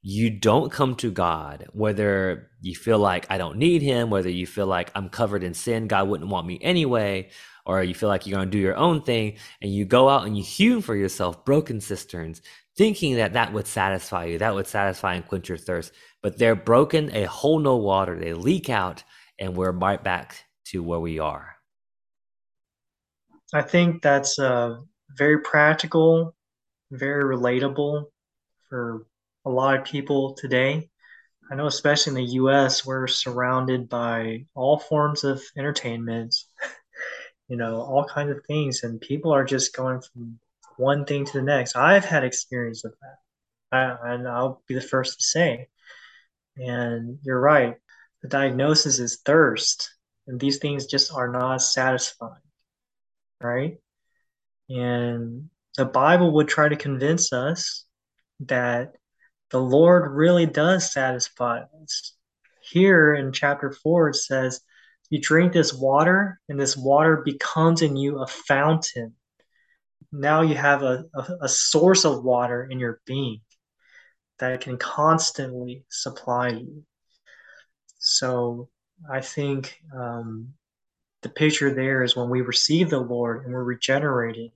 You 0.07 0.29
don't 0.29 0.71
come 0.71 0.97
to 0.97 1.11
God, 1.11 1.67
whether 1.73 2.51
you 2.61 2.75
feel 2.75 2.99
like 2.99 3.27
I 3.31 3.39
don't 3.39 3.57
need 3.57 3.81
him, 3.81 4.11
whether 4.11 4.29
you 4.29 4.47
feel 4.47 4.67
like 4.67 4.93
I'm 4.95 5.09
covered 5.09 5.43
in 5.43 5.55
sin, 5.55 5.89
God 5.89 6.09
wouldn't 6.09 6.29
want 6.29 6.47
me 6.47 6.59
anyway, 6.61 7.31
or 7.65 7.83
you 7.83 7.95
feel 7.95 8.11
like 8.11 8.27
you're 8.27 8.37
going 8.37 8.51
to 8.51 8.53
do 8.53 8.59
your 8.59 8.77
own 8.77 9.01
thing 9.01 9.39
and 9.63 9.73
you 9.73 9.87
go 9.87 10.11
out 10.11 10.27
and 10.27 10.37
you 10.37 10.45
hew 10.45 10.83
for 10.83 10.95
yourself 10.95 11.43
broken 11.47 11.81
cisterns, 11.81 12.43
thinking 12.77 13.17
that 13.17 13.33
that 13.33 13.55
would 13.55 13.67
satisfy 13.67 14.27
you, 14.27 14.37
that 14.37 14.55
would 14.55 14.67
satisfy 14.67 15.15
and 15.15 15.27
quench 15.27 15.49
your 15.49 15.57
thirst. 15.57 15.91
But 16.23 16.37
they're 16.37 16.55
broken, 16.55 17.09
a 17.17 17.25
whole 17.25 17.59
no 17.59 17.77
water. 17.79 18.19
They 18.19 18.35
leak 18.35 18.69
out, 18.69 19.03
and 19.39 19.57
we're 19.57 19.73
right 19.73 20.05
back 20.05 20.45
to 20.67 20.83
where 20.83 21.01
we 21.01 21.19
are. 21.19 21.57
I 23.55 23.63
think 23.63 24.03
that's 24.03 24.39
uh, 24.39 24.81
very 25.17 25.41
practical, 25.41 26.35
very 26.91 27.25
relatable 27.25 28.05
for 28.69 29.07
a 29.45 29.51
lot 29.51 29.79
of 29.79 29.85
people 29.85 30.35
today. 30.35 30.89
I 31.51 31.55
know, 31.55 31.67
especially 31.67 32.11
in 32.11 32.27
the 32.27 32.33
US, 32.35 32.87
we're 32.87 33.07
surrounded 33.07 33.89
by 33.89 34.47
all 34.55 34.79
forms 34.79 35.25
of 35.25 35.43
entertainment, 35.57 36.35
you 37.49 37.57
know, 37.57 37.83
all 37.83 38.05
kinds 38.05 38.31
of 38.31 38.45
things, 38.47 38.83
and 38.83 39.01
people 39.01 39.33
are 39.33 39.45
just 39.45 39.77
going 39.77 40.01
from 40.01 40.39
one 40.77 41.05
thing 41.05 41.25
to 41.27 41.33
the 41.35 41.43
next. 41.43 41.77
I've 41.77 42.05
had 42.05 42.25
experience 42.25 42.85
of 42.85 42.95
that, 43.01 43.99
I, 44.03 44.15
and 44.15 44.27
I'll 44.27 44.63
be 44.67 44.75
the 44.75 44.81
first 44.81 45.19
to 45.19 45.25
say. 45.25 45.69
And 46.57 47.19
you're 47.23 47.41
right, 47.41 47.77
the 48.23 48.29
diagnosis 48.29 48.99
is 48.99 49.21
thirst, 49.25 49.91
and 50.27 50.41
these 50.41 50.59
things 50.59 50.87
just 50.87 51.13
are 51.13 51.29
not 51.29 51.61
satisfying, 51.61 52.41
right? 53.43 53.77
And 54.71 55.51
the 55.77 55.85
Bible 55.85 56.33
would 56.35 56.49
try 56.49 56.69
to 56.69 56.77
convince 56.77 57.33
us 57.33 57.85
that 58.41 58.95
the 59.55 59.61
Lord 59.61 60.11
really 60.11 60.47
does 60.47 60.93
satisfy 60.93 61.61
us. 61.81 62.17
Here 62.61 63.15
in 63.15 63.33
chapter 63.33 63.71
4, 63.71 64.09
it 64.09 64.17
says, 64.17 64.61
You 65.11 65.21
drink 65.21 65.53
this 65.53 65.73
water, 65.73 66.41
and 66.49 66.59
this 66.59 66.77
water 66.77 67.23
becomes 67.25 67.81
in 67.81 67.95
you 67.95 68.19
a 68.19 68.27
fountain. 68.27 69.15
Now 70.11 70.41
you 70.41 70.57
have 70.57 70.83
a, 70.83 71.05
a, 71.15 71.29
a 71.43 71.49
source 71.49 72.05
of 72.05 72.25
water 72.25 72.67
in 72.69 72.81
your 72.81 73.01
being 73.07 73.43
that 74.41 74.61
can 74.61 74.77
constantly 74.77 75.85
supply 75.89 76.49
you. 76.49 76.83
So 77.99 78.71
I 79.09 79.21
think 79.21 79.79
um, 79.97 80.55
the 81.23 81.29
picture 81.29 81.73
there 81.73 82.03
is 82.03 82.17
when 82.17 82.29
we 82.29 82.41
receive 82.41 82.91
the 82.91 82.99
Lord 82.99 83.45
and 83.45 83.55
we're 83.55 83.63
regenerated, 83.63 84.51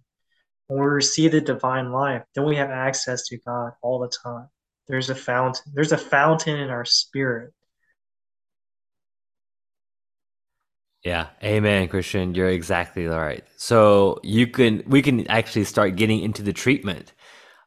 when 0.67 0.81
we 0.81 0.87
receive 0.87 1.31
the 1.31 1.41
divine 1.41 1.93
life, 1.93 2.25
then 2.35 2.45
we 2.45 2.57
have 2.57 2.71
access 2.71 3.29
to 3.29 3.39
God 3.39 3.75
all 3.81 4.01
the 4.01 4.13
time. 4.25 4.49
There's 4.89 5.11
a 5.11 5.15
fountain. 5.15 5.73
There's 5.75 5.93
a 5.93 5.99
fountain 5.99 6.59
in 6.59 6.71
our 6.71 6.85
spirit. 6.85 7.53
Yeah, 11.05 11.29
amen, 11.43 11.89
Christian. 11.89 12.35
You're 12.35 12.49
exactly 12.49 13.07
right. 13.07 13.45
So 13.57 14.19
you 14.23 14.47
can, 14.49 14.83
we 14.87 15.01
can 15.01 15.27
actually 15.29 15.65
start 15.65 15.97
getting 15.97 16.21
into 16.21 16.43
the 16.43 16.53
treatment 16.53 17.13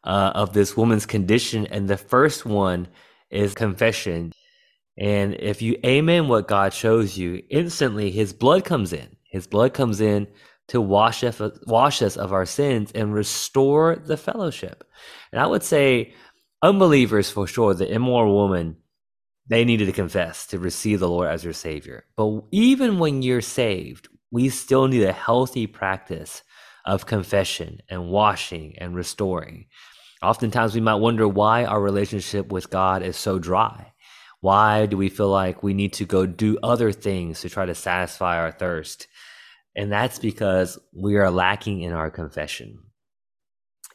uh, 0.04 0.32
of 0.36 0.54
this 0.54 0.76
woman's 0.76 1.06
condition, 1.06 1.68
and 1.68 1.88
the 1.88 1.98
first 1.98 2.46
one 2.46 2.88
is 3.30 3.54
confession. 3.54 4.34
And 4.98 5.36
if 5.36 5.62
you 5.62 5.78
amen 5.86 6.28
what 6.28 6.48
God 6.48 6.74
shows 6.74 7.18
you, 7.18 7.42
instantly 7.50 8.12
His 8.12 8.34
blood 8.34 8.66
comes 8.66 8.94
in. 8.94 9.16
His 9.24 9.48
blood 9.48 9.74
comes 9.74 10.02
in 10.02 10.28
to 10.68 10.82
wash 10.82 11.24
us, 11.24 11.42
wash 11.66 12.02
us 12.02 12.18
of 12.18 12.34
our 12.34 12.46
sins 12.46 12.92
and 12.94 13.14
restore 13.14 13.96
the 13.96 14.18
fellowship. 14.18 14.84
And 15.32 15.40
I 15.42 15.48
would 15.48 15.64
say 15.64 16.14
unbelievers 16.62 17.30
for 17.30 17.48
sure, 17.48 17.74
the 17.74 17.92
immoral 17.92 18.34
woman, 18.34 18.78
they 19.48 19.66
needed 19.66 19.88
to 19.88 19.92
confess 19.92 20.48
to 20.48 20.60
receive 20.60 21.00
the 21.00 21.10
Lord 21.10 21.28
as 21.28 21.44
their 21.44 21.54
Savior. 21.54 22.06
But 22.16 22.44
even 22.52 23.00
when 23.00 23.22
you're 23.22 23.42
saved, 23.42 24.08
we 24.32 24.50
still 24.50 24.88
need 24.88 25.04
a 25.04 25.12
healthy 25.12 25.68
practice 25.68 26.44
of 26.86 27.06
confession 27.06 27.82
and 27.90 28.10
washing 28.10 28.76
and 28.78 28.96
restoring. 28.96 29.66
Oftentimes, 30.22 30.76
we 30.76 30.82
might 30.82 30.96
wonder 30.96 31.28
why 31.28 31.66
our 31.66 31.82
relationship 31.82 32.52
with 32.52 32.70
God 32.70 33.02
is 33.04 33.18
so 33.18 33.40
dry. 33.40 33.92
Why 34.40 34.86
do 34.86 34.98
we 34.98 35.10
feel 35.10 35.30
like 35.30 35.64
we 35.64 35.74
need 35.74 35.94
to 35.94 36.06
go 36.06 36.26
do 36.26 36.58
other 36.64 36.92
things 36.92 37.42
to 37.42 37.50
try 37.50 37.66
to 37.66 37.76
satisfy 37.76 38.38
our 38.38 38.52
thirst? 38.52 39.08
And 39.76 39.92
that's 39.92 40.20
because 40.20 40.80
we 40.94 41.18
are 41.18 41.32
lacking 41.32 41.82
in 41.82 41.94
our 41.94 42.12
confession. 42.12 42.80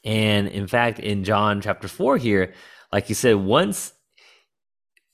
And 0.06 0.48
in 0.48 0.68
fact, 0.68 1.00
in 1.00 1.24
John 1.24 1.60
chapter 1.60 1.88
4 1.88 2.16
here, 2.16 2.54
like 2.92 3.10
you 3.10 3.14
said, 3.14 3.36
once 3.36 3.92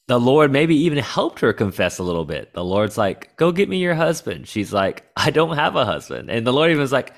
the 0.09 0.21
Lord 0.21 0.53
maybe 0.53 0.77
even 0.77 0.99
helped 0.99 1.41
her 1.41 1.53
confess 1.53 1.99
a 1.99 2.03
little 2.03 2.27
bit. 2.27 2.53
The 2.53 2.65
Lord's 2.65 2.99
like, 2.99 3.35
go 3.37 3.53
get 3.53 3.69
me 3.69 3.79
your 3.79 3.95
husband. 3.95 4.47
She's 4.47 4.73
like, 4.73 5.05
I 5.17 5.31
don't 5.31 5.57
have 5.57 5.75
a 5.75 5.87
husband. 5.87 6.31
And 6.31 6.47
the 6.47 6.53
Lord 6.53 6.71
even 6.71 6.81
was 6.81 6.93
like, 6.93 7.15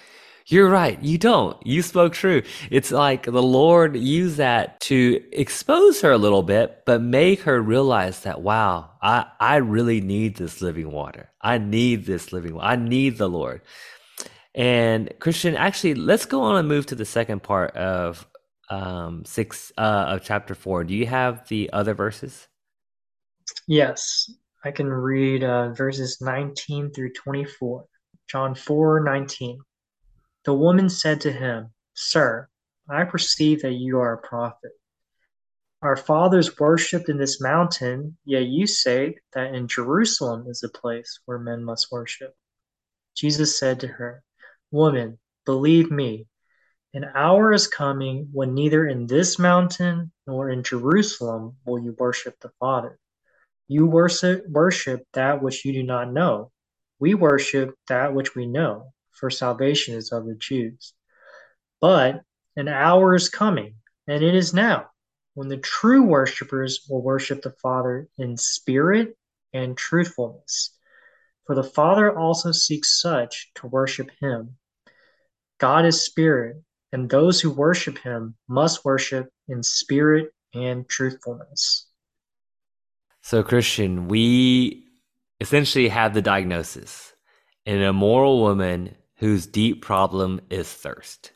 you're 0.47 0.69
right. 0.69 1.03
You 1.03 1.17
don't. 1.17 1.57
You 1.67 1.81
spoke 1.81 2.13
true. 2.13 2.43
It's 2.71 2.93
like 2.93 3.25
the 3.25 3.43
Lord 3.43 3.97
used 3.97 4.37
that 4.37 4.79
to 4.83 5.21
expose 5.33 6.03
her 6.03 6.13
a 6.13 6.19
little 6.19 6.43
bit, 6.43 6.83
but 6.85 7.01
make 7.01 7.41
her 7.41 7.61
realize 7.61 8.21
that, 8.21 8.43
wow, 8.43 8.91
I, 9.01 9.27
I 9.41 9.57
really 9.57 10.03
need 10.03 10.37
this 10.37 10.61
living 10.61 10.93
water. 10.93 11.31
I 11.41 11.57
need 11.59 12.05
this 12.05 12.33
living 12.33 12.55
water. 12.55 12.67
I 12.67 12.77
need 12.77 13.17
the 13.17 13.29
Lord. 13.29 13.63
And 14.55 15.13
Christian, 15.19 15.57
actually, 15.57 15.95
let's 15.95 16.27
go 16.27 16.43
on 16.43 16.57
and 16.57 16.69
move 16.69 16.87
to 16.87 16.95
the 16.95 17.05
second 17.05 17.43
part 17.43 17.77
of 17.77 18.27
um, 18.71 19.25
six 19.25 19.73
uh, 19.77 20.07
of 20.09 20.25
chapter 20.25 20.55
four. 20.55 20.85
Do 20.85 20.95
you 20.95 21.07
have 21.07 21.49
the 21.49 21.71
other 21.73 21.95
verses? 21.95 22.47
Yes, 23.67 24.31
I 24.65 24.71
can 24.71 24.89
read 24.89 25.45
uh, 25.45 25.71
verses 25.71 26.21
19 26.21 26.93
through 26.93 27.13
24. 27.13 27.85
John 28.29 28.55
4 28.55 29.01
19. 29.05 29.59
The 30.45 30.55
woman 30.55 30.89
said 30.89 31.21
to 31.23 31.33
him, 31.33 31.73
Sir, 31.95 32.49
I 32.89 33.05
perceive 33.05 33.63
that 33.63 33.73
you 33.73 33.99
are 33.99 34.15
a 34.15 34.27
prophet. 34.27 34.73
Our 35.83 35.97
fathers 35.97 36.59
worshipped 36.59 37.11
in 37.11 37.19
this 37.19 37.41
mountain, 37.41 38.17
yet 38.25 38.47
you 38.47 38.67
say 38.67 39.17
that 39.35 39.55
in 39.55 39.69
Jerusalem 39.69 40.47
is 40.49 40.61
the 40.61 40.69
place 40.71 41.21
where 41.27 41.39
men 41.39 41.63
must 41.63 41.93
worship. 41.93 42.35
Jesus 43.15 43.59
said 43.59 43.81
to 43.81 43.89
her, 43.89 44.23
Woman, 44.71 45.19
believe 45.45 45.91
me, 45.91 46.27
an 46.95 47.05
hour 47.15 47.53
is 47.53 47.67
coming 47.67 48.29
when 48.33 48.55
neither 48.55 48.87
in 48.87 49.07
this 49.07 49.39
mountain 49.39 50.13
nor 50.27 50.49
in 50.49 50.63
Jerusalem 50.63 51.57
will 51.65 51.79
you 51.79 51.95
worship 51.99 52.39
the 52.41 52.53
Father. 52.61 52.99
You 53.67 53.87
worship, 53.87 54.47
worship 54.49 55.07
that 55.13 55.43
which 55.43 55.65
you 55.65 55.73
do 55.73 55.83
not 55.83 56.13
know. 56.13 56.53
We 56.99 57.15
worship 57.15 57.75
that 57.89 58.15
which 58.15 58.35
we 58.35 58.47
know, 58.47 58.93
for 59.11 59.31
salvation 59.31 59.95
is 59.95 60.13
of 60.13 60.27
the 60.27 60.35
Jews. 60.35 60.95
But 61.81 62.23
an 62.57 62.69
hour 62.69 63.15
is 63.15 63.29
coming, 63.29 63.75
and 64.07 64.23
it 64.23 64.35
is 64.35 64.55
now, 64.55 64.91
when 65.35 65.49
the 65.49 65.57
true 65.57 66.03
worshippers 66.05 66.87
will 66.89 67.03
worship 67.03 67.43
the 67.43 67.55
Father 67.63 68.07
in 68.19 68.37
spirit 68.37 69.17
and 69.53 69.77
truthfulness. 69.77 70.71
For 71.47 71.55
the 71.55 71.63
Father 71.63 72.17
also 72.17 72.53
seeks 72.53 73.01
such 73.01 73.51
to 73.57 73.67
worship 73.67 74.11
him. 74.21 74.57
God 75.59 75.85
is 75.85 76.03
spirit, 76.03 76.57
and 76.93 77.09
those 77.09 77.41
who 77.41 77.51
worship 77.51 77.99
him 77.99 78.37
must 78.49 78.85
worship 78.85 79.29
in 79.49 79.63
spirit 79.63 80.33
and 80.55 80.89
truthfulness. 80.89 81.87
So, 83.23 83.43
Christian, 83.43 84.09
we 84.09 84.87
essentially 85.41 85.89
have 85.89 86.15
the 86.15 86.23
diagnosis 86.23 87.13
an 87.67 87.81
immoral 87.81 88.43
woman 88.43 88.95
whose 89.17 89.47
deep 89.47 89.81
problem 89.81 90.39
is 90.51 90.71
thirst. 90.71 91.33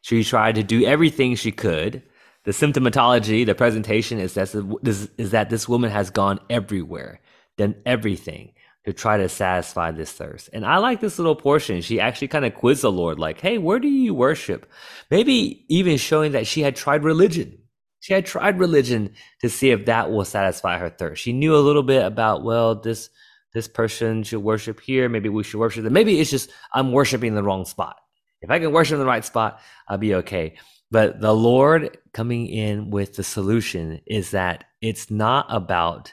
She 0.00 0.24
tried 0.24 0.54
to 0.54 0.62
do 0.62 0.86
everything 0.86 1.34
she 1.34 1.52
could. 1.52 2.02
The 2.44 2.52
symptomatology, 2.52 3.44
the 3.44 3.54
presentation 3.54 4.18
is 4.18 4.32
that 4.34 4.50
this, 4.82 5.08
is 5.18 5.32
that 5.32 5.50
this 5.50 5.68
woman 5.68 5.90
has 5.90 6.08
gone 6.08 6.40
everywhere, 6.48 7.20
done 7.58 7.74
everything 7.84 8.54
to 8.84 8.92
try 8.92 9.16
to 9.16 9.28
satisfy 9.28 9.90
this 9.90 10.12
thirst. 10.12 10.50
And 10.52 10.66
I 10.66 10.78
like 10.78 11.00
this 11.00 11.18
little 11.18 11.36
portion. 11.36 11.80
She 11.82 12.00
actually 12.00 12.28
kind 12.28 12.44
of 12.44 12.54
quizzed 12.54 12.82
the 12.82 12.90
Lord, 12.90 13.18
like, 13.18 13.40
hey, 13.40 13.58
where 13.58 13.78
do 13.78 13.88
you 13.88 14.12
worship? 14.12 14.70
Maybe 15.10 15.64
even 15.68 15.96
showing 15.96 16.32
that 16.32 16.46
she 16.46 16.62
had 16.62 16.74
tried 16.74 17.04
religion. 17.04 17.58
She 18.00 18.12
had 18.12 18.26
tried 18.26 18.58
religion 18.58 19.14
to 19.40 19.48
see 19.48 19.70
if 19.70 19.86
that 19.86 20.10
will 20.10 20.24
satisfy 20.24 20.78
her 20.78 20.90
thirst. 20.90 21.22
She 21.22 21.32
knew 21.32 21.54
a 21.54 21.58
little 21.58 21.84
bit 21.84 22.04
about, 22.04 22.42
well, 22.42 22.74
this 22.74 23.10
this 23.54 23.68
person 23.68 24.22
should 24.22 24.42
worship 24.42 24.80
here. 24.80 25.08
Maybe 25.08 25.28
we 25.28 25.44
should 25.44 25.60
worship 25.60 25.84
them. 25.84 25.92
Maybe 25.92 26.18
it's 26.18 26.30
just 26.30 26.50
I'm 26.72 26.90
worshiping 26.90 27.34
the 27.34 27.42
wrong 27.42 27.64
spot. 27.64 27.96
If 28.40 28.50
I 28.50 28.58
can 28.58 28.72
worship 28.72 28.94
in 28.94 29.00
the 29.00 29.06
right 29.06 29.24
spot, 29.24 29.60
I'll 29.86 29.98
be 29.98 30.14
okay. 30.16 30.54
But 30.90 31.20
the 31.20 31.34
Lord 31.34 31.98
coming 32.12 32.48
in 32.48 32.90
with 32.90 33.14
the 33.14 33.22
solution 33.22 34.00
is 34.06 34.32
that 34.32 34.64
it's 34.80 35.10
not 35.10 35.46
about 35.48 36.12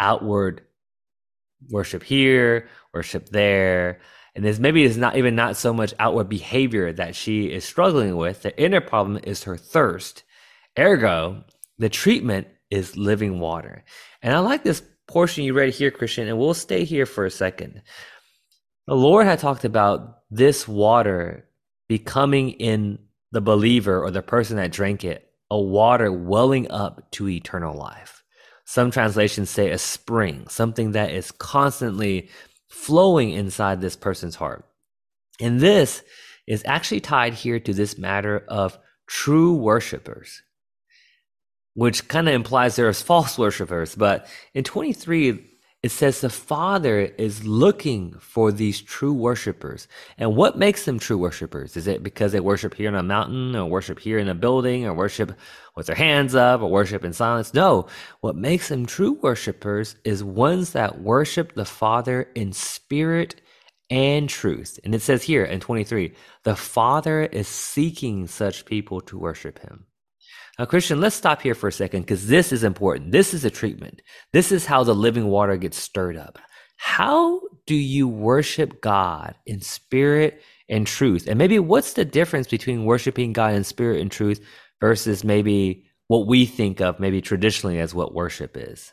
outward 0.00 0.62
worship 1.68 2.02
here, 2.02 2.68
worship 2.92 3.28
there. 3.28 4.00
And 4.34 4.44
this 4.44 4.58
maybe 4.58 4.84
is 4.84 4.96
not 4.96 5.16
even 5.16 5.34
not 5.34 5.56
so 5.56 5.74
much 5.74 5.94
outward 5.98 6.28
behavior 6.28 6.92
that 6.92 7.16
she 7.16 7.46
is 7.46 7.64
struggling 7.64 8.16
with. 8.16 8.42
The 8.42 8.58
inner 8.60 8.80
problem 8.80 9.18
is 9.24 9.44
her 9.44 9.56
thirst. 9.56 10.22
Ergo, 10.78 11.44
the 11.78 11.88
treatment 11.88 12.46
is 12.70 12.96
living 12.96 13.40
water. 13.40 13.84
And 14.22 14.34
I 14.34 14.38
like 14.38 14.62
this 14.62 14.82
portion 15.08 15.44
you 15.44 15.54
read 15.54 15.74
here, 15.74 15.90
Christian, 15.90 16.28
and 16.28 16.38
we'll 16.38 16.54
stay 16.54 16.84
here 16.84 17.06
for 17.06 17.24
a 17.24 17.30
second. 17.30 17.82
The 18.86 18.94
Lord 18.94 19.26
had 19.26 19.40
talked 19.40 19.64
about 19.64 20.18
this 20.30 20.68
water 20.68 21.48
becoming 21.88 22.50
in 22.50 22.98
the 23.32 23.40
believer 23.40 24.02
or 24.02 24.10
the 24.10 24.22
person 24.22 24.56
that 24.56 24.72
drank 24.72 25.04
it 25.04 25.26
a 25.50 25.60
water 25.60 26.12
welling 26.12 26.70
up 26.70 27.10
to 27.10 27.28
eternal 27.28 27.76
life. 27.76 28.19
Some 28.70 28.92
translations 28.92 29.50
say 29.50 29.72
a 29.72 29.78
spring, 29.78 30.46
something 30.46 30.92
that 30.92 31.10
is 31.10 31.32
constantly 31.32 32.28
flowing 32.68 33.30
inside 33.30 33.80
this 33.80 33.96
person's 33.96 34.36
heart. 34.36 34.64
And 35.40 35.58
this 35.58 36.04
is 36.46 36.62
actually 36.64 37.00
tied 37.00 37.34
here 37.34 37.58
to 37.58 37.74
this 37.74 37.98
matter 37.98 38.44
of 38.46 38.78
true 39.08 39.54
worshipers, 39.56 40.44
which 41.74 42.06
kind 42.06 42.28
of 42.28 42.34
implies 42.34 42.76
there's 42.76 43.02
false 43.02 43.36
worshipers. 43.36 43.96
But 43.96 44.28
in 44.54 44.62
23, 44.62 45.49
it 45.82 45.90
says 45.90 46.20
the 46.20 46.28
Father 46.28 47.00
is 47.00 47.46
looking 47.46 48.12
for 48.18 48.52
these 48.52 48.82
true 48.82 49.14
worshipers. 49.14 49.88
And 50.18 50.36
what 50.36 50.58
makes 50.58 50.84
them 50.84 50.98
true 50.98 51.16
worshipers? 51.16 51.74
Is 51.76 51.86
it 51.86 52.02
because 52.02 52.32
they 52.32 52.40
worship 52.40 52.74
here 52.74 52.88
on 52.88 52.94
a 52.94 53.02
mountain, 53.02 53.56
or 53.56 53.64
worship 53.68 53.98
here 53.98 54.18
in 54.18 54.28
a 54.28 54.34
building, 54.34 54.84
or 54.84 54.92
worship 54.92 55.32
with 55.76 55.86
their 55.86 55.96
hands 55.96 56.34
up, 56.34 56.60
or 56.60 56.70
worship 56.70 57.02
in 57.02 57.14
silence? 57.14 57.54
No. 57.54 57.86
What 58.20 58.36
makes 58.36 58.68
them 58.68 58.84
true 58.84 59.18
worshipers 59.22 59.96
is 60.04 60.22
ones 60.22 60.72
that 60.72 61.00
worship 61.00 61.54
the 61.54 61.64
Father 61.64 62.28
in 62.34 62.52
spirit 62.52 63.40
and 63.88 64.28
truth. 64.28 64.78
And 64.84 64.94
it 64.94 65.02
says 65.02 65.22
here 65.22 65.44
in 65.44 65.60
23, 65.60 66.14
the 66.44 66.56
Father 66.56 67.22
is 67.22 67.48
seeking 67.48 68.26
such 68.26 68.66
people 68.66 69.00
to 69.02 69.18
worship 69.18 69.58
him. 69.60 69.86
Now, 70.60 70.66
Christian, 70.66 71.00
let's 71.00 71.16
stop 71.16 71.40
here 71.40 71.54
for 71.54 71.68
a 71.68 71.72
second 71.72 72.02
because 72.02 72.26
this 72.26 72.52
is 72.52 72.64
important. 72.64 73.12
This 73.12 73.32
is 73.32 73.46
a 73.46 73.50
treatment. 73.50 74.02
This 74.34 74.52
is 74.52 74.66
how 74.66 74.84
the 74.84 74.94
living 74.94 75.28
water 75.28 75.56
gets 75.56 75.78
stirred 75.78 76.18
up. 76.18 76.38
How 76.76 77.40
do 77.66 77.74
you 77.74 78.06
worship 78.06 78.82
God 78.82 79.36
in 79.46 79.62
spirit 79.62 80.42
and 80.68 80.86
truth? 80.86 81.26
And 81.26 81.38
maybe 81.38 81.58
what's 81.58 81.94
the 81.94 82.04
difference 82.04 82.46
between 82.46 82.84
worshiping 82.84 83.32
God 83.32 83.54
in 83.54 83.64
spirit 83.64 84.02
and 84.02 84.10
truth 84.10 84.44
versus 84.82 85.24
maybe 85.24 85.86
what 86.08 86.26
we 86.26 86.44
think 86.44 86.82
of 86.82 87.00
maybe 87.00 87.22
traditionally 87.22 87.80
as 87.80 87.94
what 87.94 88.12
worship 88.12 88.54
is? 88.54 88.92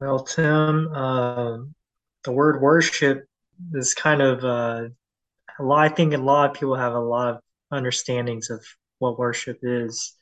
Well, 0.00 0.20
Tim, 0.20 0.88
uh, 0.94 1.58
the 2.22 2.30
word 2.30 2.62
worship 2.62 3.24
is 3.74 3.92
kind 3.92 4.22
of 4.22 4.44
uh, 4.44 4.88
a 5.58 5.62
lot. 5.64 5.84
I 5.84 5.88
think 5.88 6.14
a 6.14 6.18
lot 6.18 6.50
of 6.50 6.54
people 6.54 6.76
have 6.76 6.94
a 6.94 7.00
lot 7.00 7.34
of 7.34 7.40
understandings 7.72 8.50
of 8.50 8.64
what 9.00 9.18
worship 9.18 9.58
is. 9.62 10.14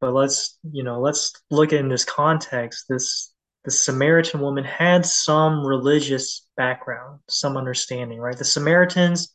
But 0.00 0.12
let's, 0.12 0.58
you 0.70 0.82
know, 0.82 1.00
let's 1.00 1.32
look 1.50 1.72
in 1.72 1.88
this 1.88 2.04
context. 2.04 2.86
This 2.88 3.32
the 3.66 3.72
Samaritan 3.72 4.40
woman 4.40 4.62
had 4.62 5.04
some 5.04 5.66
religious 5.66 6.46
background, 6.56 7.18
some 7.28 7.56
understanding, 7.56 8.20
right? 8.20 8.38
The 8.38 8.44
Samaritans 8.44 9.32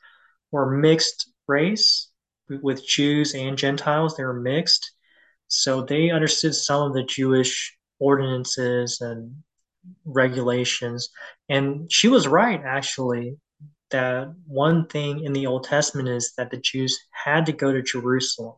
were 0.51 0.71
mixed 0.71 1.29
race 1.47 2.09
with 2.49 2.87
Jews 2.87 3.35
and 3.35 3.57
Gentiles. 3.57 4.15
They 4.15 4.23
were 4.23 4.39
mixed. 4.39 4.89
So 5.49 5.81
they 5.81 6.11
understood 6.11 6.55
some 6.55 6.81
of 6.83 6.93
the 6.93 7.03
Jewish 7.03 7.77
ordinances 7.99 9.01
and 9.01 9.43
regulations. 10.05 11.09
And 11.49 11.91
she 11.91 12.07
was 12.07 12.25
right, 12.25 12.61
actually, 12.63 13.37
that 13.89 14.33
one 14.47 14.87
thing 14.87 15.25
in 15.25 15.33
the 15.33 15.47
Old 15.47 15.65
Testament 15.65 16.07
is 16.07 16.31
that 16.37 16.51
the 16.51 16.57
Jews 16.57 16.97
had 17.11 17.45
to 17.47 17.51
go 17.51 17.73
to 17.73 17.81
Jerusalem 17.81 18.55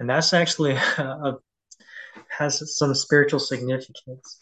and 0.00 0.08
that's 0.08 0.32
actually 0.32 0.72
a, 0.72 1.34
has 2.28 2.76
some 2.76 2.94
spiritual 2.94 3.38
significance. 3.38 4.40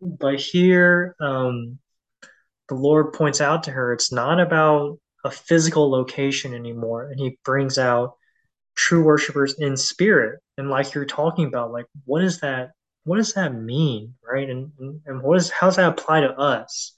But 0.00 0.40
here, 0.40 1.14
um, 1.20 1.78
the 2.68 2.74
Lord 2.74 3.12
points 3.12 3.40
out 3.40 3.64
to 3.64 3.70
her 3.70 3.92
it's 3.92 4.10
not 4.12 4.40
about 4.40 4.98
a 5.24 5.30
physical 5.30 5.90
location 5.90 6.54
anymore, 6.54 7.10
and 7.10 7.20
He 7.20 7.38
brings 7.44 7.78
out 7.78 8.14
true 8.74 9.04
worshipers 9.04 9.54
in 9.58 9.76
spirit. 9.76 10.40
And 10.56 10.70
like 10.70 10.94
you're 10.94 11.04
talking 11.04 11.46
about, 11.46 11.70
like 11.70 11.86
what 12.04 12.20
does 12.20 12.40
that 12.40 12.70
what 13.04 13.16
does 13.16 13.34
that 13.34 13.54
mean, 13.54 14.14
right? 14.26 14.48
And 14.48 14.72
and 15.06 15.22
what 15.22 15.36
is 15.36 15.50
how 15.50 15.66
does 15.68 15.76
that 15.76 15.90
apply 15.90 16.22
to 16.22 16.36
us? 16.36 16.94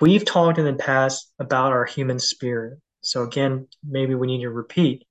We've 0.00 0.24
talked 0.24 0.58
in 0.58 0.64
the 0.64 0.74
past 0.74 1.32
about 1.38 1.72
our 1.72 1.84
human 1.84 2.18
spirit. 2.18 2.78
So 3.02 3.22
again, 3.22 3.68
maybe 3.86 4.14
we 4.14 4.26
need 4.26 4.42
to 4.42 4.50
repeat 4.50 5.04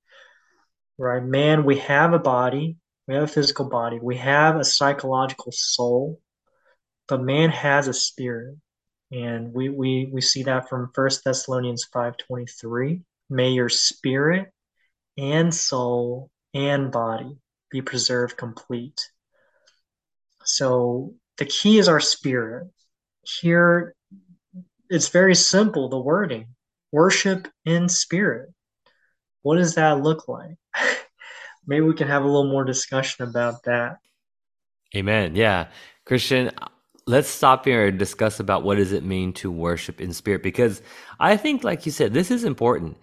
right? 0.99 1.23
Man, 1.23 1.63
we 1.63 1.79
have 1.79 2.13
a 2.13 2.19
body, 2.19 2.77
we 3.07 3.15
have 3.15 3.23
a 3.23 3.27
physical 3.27 3.69
body, 3.69 3.99
we 3.99 4.17
have 4.17 4.57
a 4.57 4.65
psychological 4.65 5.51
soul, 5.51 6.19
but 7.07 7.21
man 7.21 7.49
has 7.49 7.87
a 7.87 7.93
spirit. 7.93 8.57
And 9.11 9.53
we 9.53 9.69
we 9.69 10.07
we 10.11 10.21
see 10.21 10.43
that 10.43 10.69
from 10.69 10.91
First 10.93 11.23
Thessalonians 11.23 11.87
5:23. 11.91 13.01
May 13.31 13.49
your 13.49 13.69
spirit 13.69 14.51
and 15.17 15.53
soul 15.53 16.29
and 16.53 16.91
body 16.91 17.37
be 17.71 17.81
preserved 17.81 18.37
complete. 18.37 19.09
So 20.43 21.15
the 21.37 21.45
key 21.45 21.79
is 21.79 21.87
our 21.87 21.99
spirit. 21.99 22.67
Here 23.23 23.95
it's 24.89 25.09
very 25.09 25.35
simple, 25.35 25.89
the 25.89 25.99
wording. 25.99 26.47
Worship 26.91 27.47
in 27.65 27.89
spirit. 27.89 28.49
What 29.41 29.57
does 29.57 29.75
that 29.75 30.01
look 30.01 30.27
like? 30.27 30.55
Maybe 31.67 31.85
we 31.85 31.93
can 31.93 32.07
have 32.07 32.23
a 32.23 32.27
little 32.27 32.49
more 32.49 32.63
discussion 32.63 33.27
about 33.27 33.63
that. 33.63 33.97
Amen. 34.95 35.35
Yeah. 35.35 35.67
Christian, 36.05 36.51
let's 37.05 37.27
stop 37.27 37.65
here 37.65 37.87
and 37.87 37.99
discuss 37.99 38.39
about 38.39 38.63
what 38.63 38.77
does 38.77 38.91
it 38.91 39.03
mean 39.03 39.33
to 39.33 39.51
worship 39.51 39.99
in 40.01 40.13
spirit 40.13 40.43
because 40.43 40.81
I 41.19 41.37
think 41.37 41.63
like 41.63 41.85
you 41.85 41.91
said 41.91 42.13
this 42.13 42.31
is 42.31 42.43
important. 42.43 42.97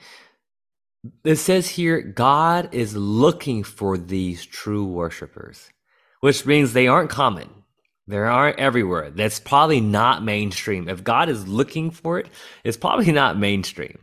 It 1.24 1.36
says 1.36 1.68
here 1.68 2.00
God 2.00 2.68
is 2.72 2.96
looking 2.96 3.62
for 3.62 3.96
these 3.98 4.44
true 4.44 4.86
worshipers, 4.86 5.70
which 6.20 6.46
means 6.46 6.72
they 6.72 6.88
aren't 6.88 7.10
common. 7.10 7.48
They 8.08 8.18
aren't 8.18 8.60
everywhere. 8.60 9.10
That's 9.10 9.40
probably 9.40 9.80
not 9.80 10.22
mainstream. 10.22 10.88
If 10.88 11.02
God 11.02 11.28
is 11.28 11.48
looking 11.48 11.90
for 11.90 12.20
it, 12.20 12.28
it's 12.62 12.76
probably 12.76 13.10
not 13.10 13.38
mainstream. 13.38 13.98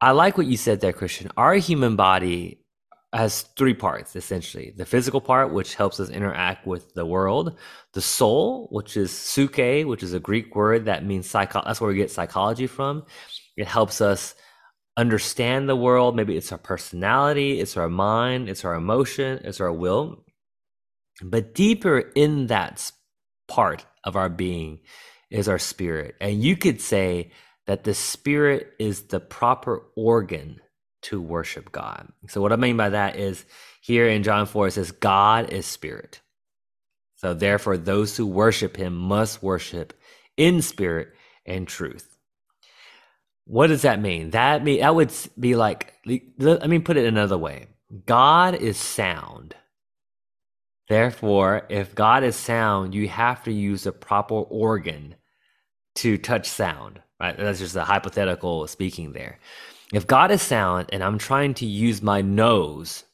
I 0.00 0.12
like 0.12 0.38
what 0.38 0.46
you 0.46 0.56
said 0.56 0.80
there, 0.80 0.92
Christian. 0.94 1.30
Our 1.36 1.54
human 1.54 1.96
body 1.96 2.63
has 3.14 3.42
three 3.56 3.74
parts 3.74 4.16
essentially. 4.16 4.74
The 4.76 4.84
physical 4.84 5.20
part 5.20 5.52
which 5.52 5.74
helps 5.74 6.00
us 6.00 6.10
interact 6.10 6.66
with 6.66 6.94
the 6.94 7.06
world. 7.06 7.56
The 7.92 8.02
soul 8.02 8.68
which 8.70 8.96
is 8.96 9.10
psyche 9.12 9.84
which 9.84 10.02
is 10.02 10.12
a 10.12 10.20
greek 10.20 10.54
word 10.56 10.86
that 10.86 11.04
means 11.04 11.28
psycho 11.28 11.62
that's 11.64 11.80
where 11.80 11.90
we 11.90 11.96
get 11.96 12.10
psychology 12.10 12.66
from. 12.66 13.04
It 13.56 13.66
helps 13.66 14.00
us 14.00 14.34
understand 14.96 15.68
the 15.68 15.76
world. 15.76 16.16
Maybe 16.16 16.36
it's 16.36 16.52
our 16.52 16.58
personality 16.58 17.60
it's 17.60 17.76
our 17.76 17.88
mind 17.88 18.48
it's 18.48 18.64
our 18.64 18.74
emotion 18.74 19.40
it's 19.44 19.60
our 19.60 19.72
will. 19.72 20.24
But 21.22 21.54
deeper 21.54 21.98
in 21.98 22.48
that 22.48 22.90
part 23.46 23.86
of 24.02 24.16
our 24.16 24.28
being 24.28 24.80
is 25.30 25.48
our 25.48 25.58
spirit. 25.58 26.16
And 26.20 26.42
you 26.42 26.56
could 26.56 26.80
say 26.80 27.30
that 27.66 27.84
the 27.84 27.94
spirit 27.94 28.72
is 28.78 29.04
the 29.04 29.20
proper 29.20 29.84
organ 29.96 30.60
to 31.04 31.20
worship 31.20 31.72
God. 31.72 32.08
So, 32.28 32.40
what 32.40 32.52
I 32.52 32.56
mean 32.56 32.76
by 32.76 32.90
that 32.90 33.16
is 33.16 33.44
here 33.80 34.08
in 34.08 34.22
John 34.22 34.46
4, 34.46 34.68
it 34.68 34.72
says, 34.72 34.92
God 34.92 35.52
is 35.52 35.66
spirit. 35.66 36.20
So, 37.16 37.34
therefore, 37.34 37.76
those 37.76 38.16
who 38.16 38.26
worship 38.26 38.76
him 38.76 38.94
must 38.96 39.42
worship 39.42 39.94
in 40.36 40.62
spirit 40.62 41.08
and 41.46 41.68
truth. 41.68 42.16
What 43.46 43.66
does 43.68 43.82
that 43.82 44.00
mean? 44.00 44.30
That 44.30 44.64
mean 44.64 44.80
that 44.80 44.94
would 44.94 45.12
be 45.38 45.54
like 45.54 45.92
let 46.38 46.68
me 46.68 46.78
put 46.78 46.96
it 46.96 47.06
another 47.06 47.36
way. 47.38 47.66
God 48.06 48.54
is 48.54 48.76
sound. 48.78 49.54
Therefore, 50.88 51.66
if 51.68 51.94
God 51.94 52.24
is 52.24 52.36
sound, 52.36 52.94
you 52.94 53.08
have 53.08 53.44
to 53.44 53.52
use 53.52 53.86
a 53.86 53.92
proper 53.92 54.34
organ 54.34 55.14
to 55.96 56.18
touch 56.18 56.48
sound. 56.48 57.00
Right? 57.20 57.36
That's 57.36 57.58
just 57.58 57.76
a 57.76 57.84
hypothetical 57.84 58.66
speaking 58.66 59.12
there. 59.12 59.38
If 59.94 60.08
God 60.08 60.32
is 60.32 60.42
sound 60.42 60.88
and 60.92 61.04
I'm 61.04 61.18
trying 61.18 61.54
to 61.54 61.66
use 61.66 62.02
my 62.02 62.20
nose 62.20 63.04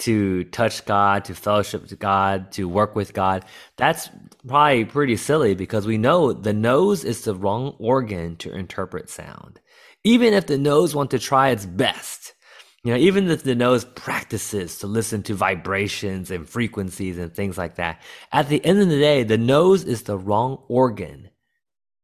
to 0.00 0.42
touch 0.42 0.84
God, 0.84 1.24
to 1.26 1.34
fellowship 1.36 1.82
with 1.82 1.96
God, 1.96 2.50
to 2.52 2.68
work 2.68 2.96
with 2.96 3.14
God, 3.14 3.44
that's 3.76 4.10
probably 4.44 4.84
pretty 4.84 5.16
silly 5.16 5.54
because 5.54 5.86
we 5.86 5.98
know 5.98 6.32
the 6.32 6.52
nose 6.52 7.04
is 7.04 7.22
the 7.22 7.36
wrong 7.36 7.76
organ 7.78 8.34
to 8.38 8.52
interpret 8.52 9.10
sound. 9.10 9.60
Even 10.02 10.34
if 10.34 10.48
the 10.48 10.58
nose 10.58 10.92
wants 10.92 11.12
to 11.12 11.20
try 11.20 11.50
its 11.50 11.66
best, 11.66 12.34
you 12.82 12.92
know, 12.92 12.98
even 12.98 13.30
if 13.30 13.44
the 13.44 13.54
nose 13.54 13.84
practices 13.84 14.78
to 14.78 14.88
listen 14.88 15.22
to 15.22 15.36
vibrations 15.36 16.32
and 16.32 16.48
frequencies 16.48 17.16
and 17.16 17.32
things 17.32 17.56
like 17.56 17.76
that, 17.76 18.02
at 18.32 18.48
the 18.48 18.64
end 18.64 18.80
of 18.80 18.88
the 18.88 18.98
day, 18.98 19.22
the 19.22 19.38
nose 19.38 19.84
is 19.84 20.02
the 20.02 20.18
wrong 20.18 20.64
organ 20.66 21.30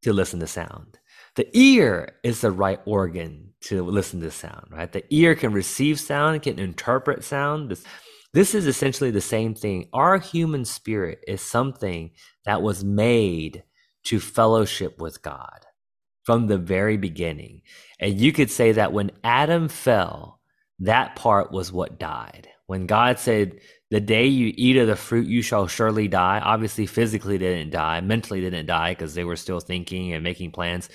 to 0.03 0.13
listen 0.13 0.39
to 0.39 0.47
sound. 0.47 0.99
The 1.35 1.49
ear 1.51 2.15
is 2.23 2.39
the 2.39 2.51
right 2.51 2.79
organ 2.85 3.48
to 3.61 3.83
listen 3.83 4.21
to 4.21 4.31
sound, 4.31 4.67
right? 4.71 4.91
The 4.91 5.03
ear 5.09 5.35
can 5.35 5.53
receive 5.53 5.99
sound, 5.99 6.41
can 6.41 6.59
interpret 6.59 7.23
sound. 7.23 7.71
This, 7.71 7.83
this 8.33 8.55
is 8.55 8.67
essentially 8.67 9.11
the 9.11 9.21
same 9.21 9.55
thing. 9.55 9.89
Our 9.93 10.17
human 10.19 10.65
spirit 10.65 11.19
is 11.27 11.41
something 11.41 12.11
that 12.45 12.61
was 12.61 12.83
made 12.83 13.63
to 14.05 14.19
fellowship 14.19 14.99
with 14.99 15.21
God 15.21 15.65
from 16.23 16.47
the 16.47 16.57
very 16.57 16.97
beginning. 16.97 17.61
And 17.99 18.19
you 18.19 18.31
could 18.31 18.51
say 18.51 18.73
that 18.73 18.93
when 18.93 19.11
Adam 19.23 19.67
fell, 19.67 20.39
that 20.79 21.15
part 21.15 21.51
was 21.51 21.71
what 21.71 21.99
died. 21.99 22.47
When 22.67 22.85
God 22.85 23.19
said, 23.19 23.59
The 23.89 23.99
day 23.99 24.27
you 24.27 24.53
eat 24.55 24.77
of 24.77 24.87
the 24.87 24.95
fruit, 24.95 25.27
you 25.27 25.41
shall 25.41 25.67
surely 25.67 26.07
die. 26.07 26.39
Obviously, 26.39 26.85
physically, 26.85 27.39
didn't 27.39 27.71
die. 27.71 27.99
Mentally, 28.01 28.41
didn't 28.41 28.67
die 28.67 28.91
because 28.91 29.15
they 29.15 29.23
were 29.23 29.35
still 29.35 29.59
thinking 29.59 30.13
and 30.13 30.23
making 30.23 30.51
plans. 30.51 30.87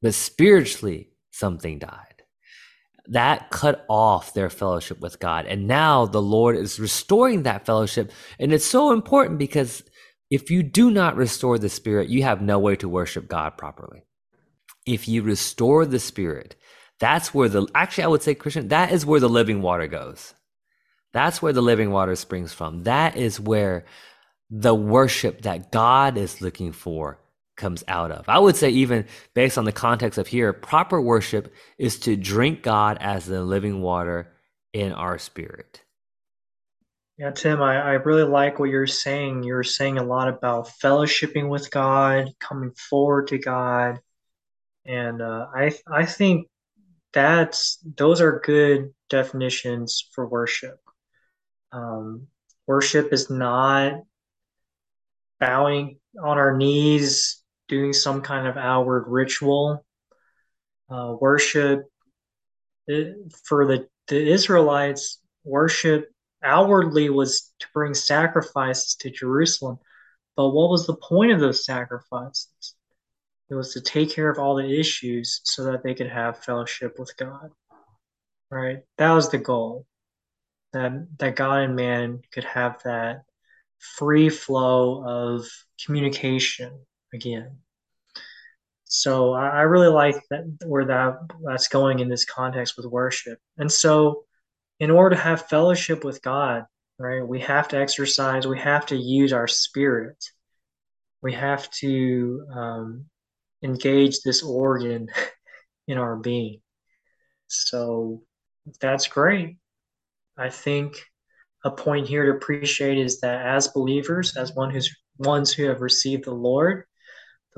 But 0.00 0.14
spiritually, 0.14 1.10
something 1.30 1.78
died. 1.78 2.07
That 3.08 3.50
cut 3.50 3.84
off 3.88 4.34
their 4.34 4.50
fellowship 4.50 5.00
with 5.00 5.18
God. 5.18 5.46
And 5.46 5.66
now 5.66 6.06
the 6.06 6.22
Lord 6.22 6.56
is 6.56 6.78
restoring 6.78 7.42
that 7.42 7.64
fellowship. 7.64 8.12
And 8.38 8.52
it's 8.52 8.66
so 8.66 8.92
important 8.92 9.38
because 9.38 9.82
if 10.30 10.50
you 10.50 10.62
do 10.62 10.90
not 10.90 11.16
restore 11.16 11.58
the 11.58 11.70
spirit, 11.70 12.10
you 12.10 12.22
have 12.22 12.42
no 12.42 12.58
way 12.58 12.76
to 12.76 12.88
worship 12.88 13.28
God 13.28 13.56
properly. 13.56 14.02
If 14.86 15.08
you 15.08 15.22
restore 15.22 15.86
the 15.86 15.98
spirit, 15.98 16.54
that's 17.00 17.32
where 17.32 17.48
the 17.48 17.66
actually 17.74 18.04
I 18.04 18.08
would 18.08 18.22
say 18.22 18.34
Christian, 18.34 18.68
that 18.68 18.92
is 18.92 19.06
where 19.06 19.20
the 19.20 19.28
living 19.28 19.62
water 19.62 19.86
goes. 19.86 20.34
That's 21.12 21.40
where 21.40 21.52
the 21.52 21.62
living 21.62 21.90
water 21.90 22.14
springs 22.16 22.52
from. 22.52 22.82
That 22.82 23.16
is 23.16 23.40
where 23.40 23.86
the 24.50 24.74
worship 24.74 25.42
that 25.42 25.72
God 25.72 26.18
is 26.18 26.40
looking 26.40 26.72
for 26.72 27.20
comes 27.58 27.84
out 27.88 28.10
of. 28.10 28.26
I 28.28 28.38
would 28.38 28.56
say, 28.56 28.70
even 28.70 29.04
based 29.34 29.58
on 29.58 29.66
the 29.66 29.72
context 29.72 30.18
of 30.18 30.26
here, 30.26 30.52
proper 30.54 31.00
worship 31.00 31.52
is 31.76 31.98
to 32.00 32.16
drink 32.16 32.62
God 32.62 32.96
as 33.00 33.26
the 33.26 33.42
living 33.42 33.82
water 33.82 34.32
in 34.72 34.92
our 34.92 35.18
spirit. 35.18 35.82
Yeah, 37.18 37.32
Tim, 37.32 37.60
I, 37.60 37.76
I 37.76 37.92
really 37.94 38.22
like 38.22 38.58
what 38.58 38.70
you're 38.70 38.86
saying. 38.86 39.42
You're 39.42 39.64
saying 39.64 39.98
a 39.98 40.04
lot 40.04 40.28
about 40.28 40.70
fellowshipping 40.82 41.48
with 41.48 41.70
God, 41.70 42.30
coming 42.38 42.70
forward 42.72 43.26
to 43.28 43.38
God, 43.38 43.98
and 44.86 45.20
uh, 45.20 45.48
I 45.52 45.76
I 45.90 46.06
think 46.06 46.48
that's 47.12 47.78
those 47.96 48.20
are 48.20 48.40
good 48.44 48.94
definitions 49.10 50.08
for 50.14 50.28
worship. 50.28 50.78
Um, 51.72 52.28
worship 52.68 53.12
is 53.12 53.30
not 53.30 54.02
bowing 55.40 55.98
on 56.22 56.38
our 56.38 56.56
knees, 56.56 57.42
doing 57.68 57.92
some 57.92 58.22
kind 58.22 58.46
of 58.46 58.56
outward 58.56 59.04
ritual. 59.08 59.84
Uh, 60.90 61.14
worship 61.20 61.84
for 63.44 63.66
the 63.66 63.86
the 64.08 64.32
Israelites, 64.32 65.20
worship 65.44 66.08
outwardly 66.42 67.10
was 67.10 67.52
to 67.60 67.66
bring 67.74 67.92
sacrifices 67.92 68.94
to 68.96 69.10
Jerusalem. 69.10 69.78
But 70.36 70.50
what 70.50 70.70
was 70.70 70.86
the 70.86 70.96
point 70.96 71.32
of 71.32 71.40
those 71.40 71.64
sacrifices? 71.64 72.74
It 73.50 73.54
was 73.54 73.72
to 73.74 73.80
take 73.80 74.10
care 74.10 74.30
of 74.30 74.38
all 74.38 74.56
the 74.56 74.80
issues 74.80 75.40
so 75.44 75.64
that 75.64 75.82
they 75.82 75.94
could 75.94 76.08
have 76.08 76.44
fellowship 76.44 76.98
with 76.98 77.14
God. 77.16 77.50
Right? 78.50 78.78
That 78.96 79.12
was 79.12 79.30
the 79.30 79.38
goal. 79.38 79.86
That 80.72 81.06
that 81.18 81.36
God 81.36 81.60
and 81.60 81.76
man 81.76 82.22
could 82.32 82.44
have 82.44 82.82
that 82.84 83.24
free 83.78 84.28
flow 84.28 85.04
of 85.04 85.46
communication 85.84 86.78
again. 87.12 87.58
So 88.84 89.34
I, 89.34 89.48
I 89.48 89.60
really 89.62 89.88
like 89.88 90.16
that 90.30 90.44
where 90.64 90.86
that 90.86 91.18
that's 91.44 91.68
going 91.68 91.98
in 91.98 92.08
this 92.08 92.24
context 92.24 92.76
with 92.76 92.86
worship. 92.86 93.38
And 93.58 93.70
so 93.70 94.24
in 94.80 94.90
order 94.90 95.16
to 95.16 95.22
have 95.22 95.48
fellowship 95.48 96.04
with 96.04 96.22
God, 96.22 96.64
right, 96.98 97.26
we 97.26 97.40
have 97.40 97.68
to 97.68 97.78
exercise, 97.78 98.46
we 98.46 98.58
have 98.58 98.86
to 98.86 98.96
use 98.96 99.32
our 99.32 99.46
spirit. 99.46 100.24
We 101.20 101.32
have 101.34 101.68
to 101.72 102.46
um, 102.52 103.04
engage 103.62 104.20
this 104.20 104.42
organ 104.42 105.08
in 105.88 105.98
our 105.98 106.16
being. 106.16 106.60
So 107.48 108.22
that's 108.80 109.08
great. 109.08 109.56
I 110.36 110.50
think 110.50 110.96
a 111.64 111.70
point 111.70 112.06
here 112.06 112.26
to 112.26 112.38
appreciate 112.38 112.98
is 112.98 113.20
that 113.20 113.44
as 113.44 113.68
believers, 113.68 114.36
as 114.36 114.54
one 114.54 114.70
who's 114.70 114.94
ones 115.18 115.52
who 115.52 115.64
have 115.64 115.80
received 115.80 116.24
the 116.24 116.34
Lord, 116.34 116.84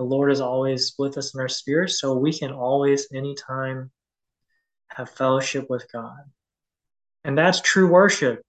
the 0.00 0.06
Lord 0.06 0.32
is 0.32 0.40
always 0.40 0.94
with 0.98 1.18
us 1.18 1.34
in 1.34 1.40
our 1.40 1.48
spirit, 1.48 1.90
so 1.90 2.16
we 2.16 2.32
can 2.32 2.52
always, 2.52 3.06
anytime, 3.12 3.90
have 4.88 5.10
fellowship 5.10 5.68
with 5.68 5.86
God. 5.92 6.22
And 7.22 7.36
that's 7.36 7.60
true 7.60 7.86
worship 7.86 8.40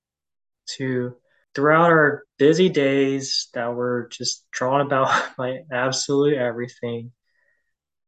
to 0.78 1.14
throughout 1.54 1.90
our 1.90 2.24
busy 2.38 2.70
days 2.70 3.50
that 3.54 3.76
we're 3.76 4.08
just 4.08 4.50
drawn 4.52 4.80
about 4.80 5.36
by 5.38 5.64
absolutely 5.70 6.38
everything. 6.38 7.12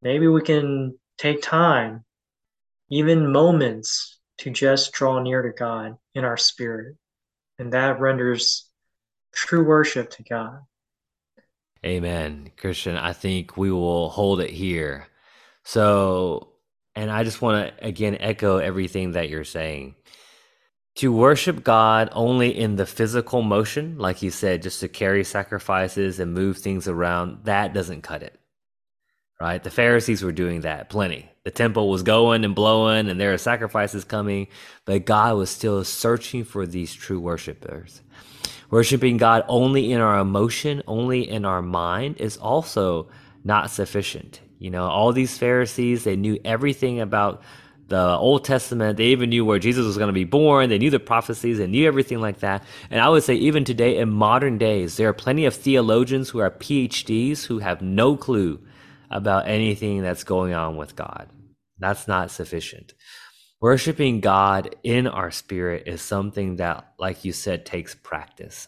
Maybe 0.01 0.29
we 0.29 0.41
can 0.41 0.97
take 1.17 1.41
time, 1.41 2.06
even 2.89 3.29
moments, 3.29 4.21
to 4.38 4.51
just 4.51 4.93
draw 4.93 5.21
near 5.21 5.41
to 5.41 5.51
God 5.51 5.97
in 6.15 6.23
our 6.23 6.38
spirit. 6.38 6.95
And 7.60 7.73
that 7.73 7.99
renders 7.99 8.69
true 9.34 9.65
worship 9.65 10.12
to 10.12 10.23
God. 10.23 10.60
Amen. 11.86 12.52
Christian, 12.58 12.96
I 12.96 13.13
think 13.13 13.58
we 13.58 13.72
will 13.72 14.10
hold 14.10 14.39
it 14.39 14.52
here. 14.52 15.08
So, 15.63 16.50
and 16.96 17.12
I 17.12 17.24
just 17.24 17.41
want 17.41 17.76
to 17.78 17.86
again 17.86 18.17
echo 18.19 18.58
everything 18.58 19.13
that 19.13 19.30
you're 19.30 19.43
saying 19.43 19.96
to 20.96 21.12
worship 21.12 21.63
God 21.63 22.10
only 22.12 22.56
in 22.58 22.76
the 22.76 22.86
physical 22.86 23.41
motion, 23.41 23.98
like 23.98 24.22
you 24.22 24.30
said, 24.30 24.62
just 24.62 24.80
to 24.82 24.88
carry 24.88 25.24
sacrifices 25.24 26.19
and 26.19 26.34
move 26.34 26.58
things 26.58 26.88
around, 26.88 27.46
that 27.46 27.74
doesn't 27.74 28.04
cut 28.04 28.22
it. 28.22 28.39
Right? 29.41 29.62
The 29.62 29.72
Pharisees 29.72 30.24
were 30.24 30.32
doing 30.32 30.62
that 30.62 30.89
plenty. 30.89 31.30
The 31.43 31.52
temple 31.52 31.89
was 31.89 32.04
going 32.04 32.46
and 32.46 32.56
blowing, 32.56 33.10
and 33.10 33.19
there 33.19 33.34
are 33.34 33.38
sacrifices 33.38 34.06
coming, 34.06 34.48
but 34.86 35.06
God 35.06 35.36
was 35.36 35.50
still 35.50 35.84
searching 35.84 36.43
for 36.46 36.65
these 36.65 36.93
true 36.93 37.19
worshipers. 37.19 38.02
Worshiping 38.74 39.18
God 39.18 39.46
only 39.48 39.92
in 39.92 40.02
our 40.02 40.18
emotion, 40.18 40.82
only 40.88 41.30
in 41.30 41.46
our 41.46 41.62
mind, 41.62 42.18
is 42.18 42.38
also 42.38 43.08
not 43.44 43.70
sufficient. 43.70 44.42
You 44.58 44.72
know, 44.72 44.86
all 44.86 45.14
these 45.14 45.38
Pharisees, 45.38 46.06
they 46.06 46.16
knew 46.16 46.40
everything 46.44 47.00
about 47.00 47.44
the 47.90 48.18
Old 48.18 48.46
Testament. 48.46 48.98
They 48.98 49.10
even 49.10 49.30
knew 49.30 49.46
where 49.46 49.60
Jesus 49.60 49.86
was 49.86 50.00
going 50.00 50.08
to 50.08 50.12
be 50.12 50.24
born. 50.24 50.70
They 50.70 50.80
knew 50.80 50.90
the 50.90 51.00
prophecies. 51.00 51.60
They 51.60 51.68
knew 51.68 51.86
everything 51.88 52.20
like 52.20 52.40
that. 52.40 52.64
And 52.90 53.00
I 53.00 53.10
would 53.10 53.22
say, 53.22 53.36
even 53.36 53.64
today, 53.64 53.98
in 54.00 54.10
modern 54.10 54.58
days, 54.58 54.98
there 54.98 55.08
are 55.08 55.14
plenty 55.14 55.46
of 55.46 55.54
theologians 55.54 56.30
who 56.30 56.40
are 56.40 56.50
PhDs 56.50 57.46
who 57.46 57.60
have 57.60 57.84
no 57.84 58.18
clue 58.18 58.60
about 59.12 59.48
anything 59.48 60.02
that's 60.02 60.24
going 60.24 60.56
on 60.56 60.78
with 60.78 60.96
God. 60.96 61.30
That's 61.78 62.08
not 62.08 62.32
sufficient. 62.32 62.96
Worshipping 63.63 64.19
God 64.19 64.76
in 64.84 65.08
our 65.08 65.32
spirit 65.32 65.84
is 65.88 66.02
something 66.02 66.58
that, 66.58 66.95
like 66.99 67.23
you 67.23 67.32
said, 67.32 67.65
takes 67.65 67.95
practice. 67.95 68.67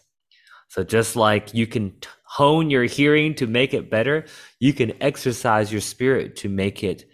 So 0.69 0.85
just 0.85 1.17
like 1.17 1.53
you 1.53 1.67
can 1.67 1.97
hone 2.23 2.69
your 2.69 2.85
hearing 2.85 3.35
to 3.35 3.45
make 3.45 3.73
it 3.73 3.91
better, 3.91 4.23
you 4.57 4.71
can 4.71 4.93
exercise 5.03 5.69
your 5.69 5.81
spirit 5.81 6.37
to 6.37 6.47
make 6.47 6.81
it 6.81 7.09